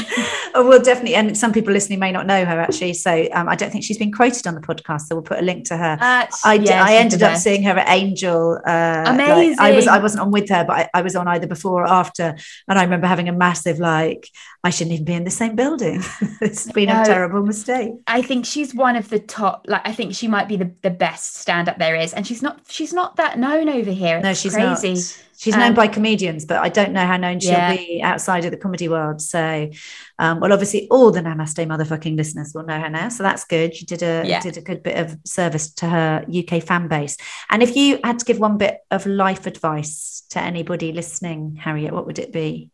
[0.55, 1.15] Oh, well, definitely.
[1.15, 2.93] And some people listening may not know her actually.
[2.93, 5.07] So um, I don't think she's been quoted on the podcast.
[5.07, 5.97] So we'll put a link to her.
[5.99, 8.59] Uh, I, yeah, I ended up seeing her at Angel.
[8.63, 11.47] Uh, like, I was I wasn't on with her, but I, I was on either
[11.47, 12.35] before or after,
[12.67, 14.29] and I remember having a massive like
[14.65, 16.01] I shouldn't even be in the same building.
[16.41, 17.91] it's been a terrible mistake.
[18.07, 19.65] I think she's one of the top.
[19.67, 22.41] Like, I think she might be the, the best stand up there is, and she's
[22.41, 22.61] not.
[22.69, 24.21] She's not that known over here.
[24.21, 24.93] No, she's crazy.
[24.93, 25.19] not.
[25.35, 27.75] She's known Um, by comedians, but I don't know how known she'll Yeah.
[27.75, 29.19] be outside of the comedy world.
[29.21, 29.69] So,
[30.17, 33.09] um, well, obviously, all the Namaste motherfucking listeners will know her now.
[33.09, 33.77] So that's good.
[33.77, 34.39] You did a Yeah.
[34.39, 37.17] did a good bit of service to her UK fan base.
[37.49, 41.91] And if you had to give one bit of life advice to anybody listening, Harriet,
[41.93, 42.69] what would it be?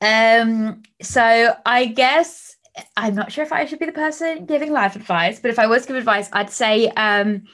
[0.00, 0.82] Um.
[1.02, 2.56] So I guess
[2.96, 5.66] I'm not sure if I should be the person giving life advice, but if I
[5.66, 7.44] was to give advice, I'd say um.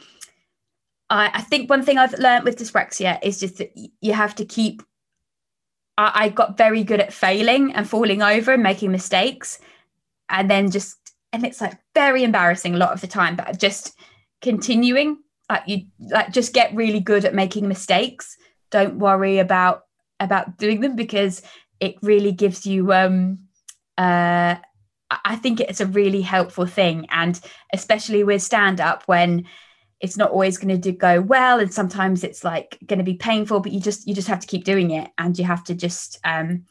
[1.11, 4.45] I, I think one thing I've learned with dyspraxia is just that you have to
[4.45, 4.83] keep.
[5.99, 9.59] I, I got very good at failing and falling over and making mistakes,
[10.29, 10.97] and then just
[11.33, 13.37] and it's like very embarrassing a lot of the time.
[13.37, 13.95] But just
[14.41, 15.19] continuing.
[15.49, 18.37] Like you like just get really good at making mistakes.
[18.71, 19.83] Don't worry about
[20.19, 21.43] about doing them because
[21.83, 23.39] it really gives you um
[23.99, 24.55] uh
[25.25, 27.07] I think it's a really helpful thing.
[27.11, 27.39] And
[27.75, 29.45] especially with stand up when
[30.01, 33.61] it's not always going to go well and sometimes it's like going to be painful
[33.61, 36.19] but you just you just have to keep doing it and you have to just
[36.25, 36.65] um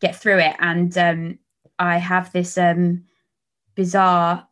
[0.00, 0.56] get through it.
[0.58, 1.38] And um
[1.78, 3.04] I have this um
[3.74, 4.48] bizarre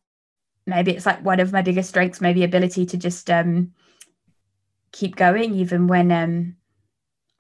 [0.67, 3.73] maybe it's like one of my biggest strengths maybe ability to just um
[4.93, 6.57] keep going even when um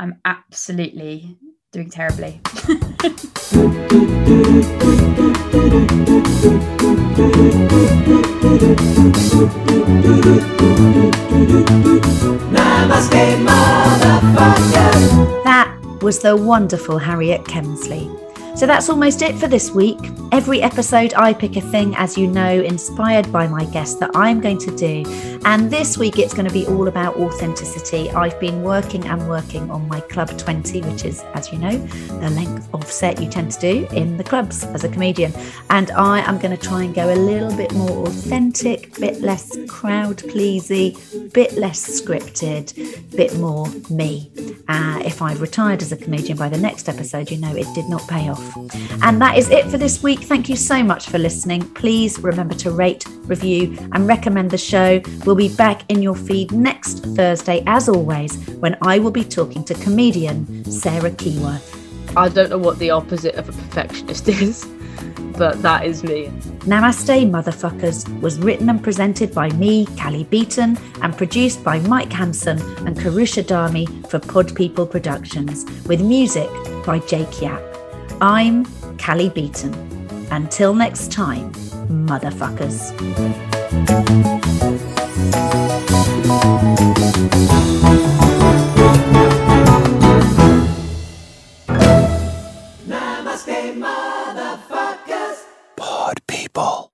[0.00, 1.38] I'm absolutely
[1.74, 2.40] doing terribly.
[12.54, 13.10] Namaste.
[15.42, 18.23] That was the wonderful Harriet Kemsley.
[18.56, 19.98] So that's almost it for this week.
[20.30, 24.40] Every episode, I pick a thing, as you know, inspired by my guest that I'm
[24.40, 25.04] going to do.
[25.44, 28.10] And this week, it's going to be all about authenticity.
[28.10, 31.76] I've been working and working on my Club 20, which is, as you know,
[32.20, 35.32] the length of set you tend to do in the clubs as a comedian.
[35.70, 39.56] And I am going to try and go a little bit more authentic, bit less
[39.68, 40.96] crowd pleasy,
[41.32, 42.72] bit less scripted,
[43.16, 44.30] bit more me.
[44.68, 47.86] Uh, if I retired as a comedian by the next episode, you know it did
[47.86, 48.43] not pay off.
[49.02, 50.20] And that is it for this week.
[50.20, 51.62] Thank you so much for listening.
[51.74, 55.00] Please remember to rate, review, and recommend the show.
[55.24, 59.64] We'll be back in your feed next Thursday, as always, when I will be talking
[59.64, 62.16] to comedian Sarah Keyworth.
[62.16, 64.64] I don't know what the opposite of a perfectionist is,
[65.36, 66.26] but that is me.
[66.60, 72.58] Namaste Motherfuckers was written and presented by me, Kelly Beaton, and produced by Mike Hanson
[72.86, 76.48] and Karusha Dami for Pod People Productions, with music
[76.86, 77.73] by Jake Yap.
[78.20, 78.64] I'm
[78.98, 79.74] Callie Beaton.
[80.30, 81.52] Until next time,
[81.88, 82.92] motherfuckers.
[96.54, 96.93] people.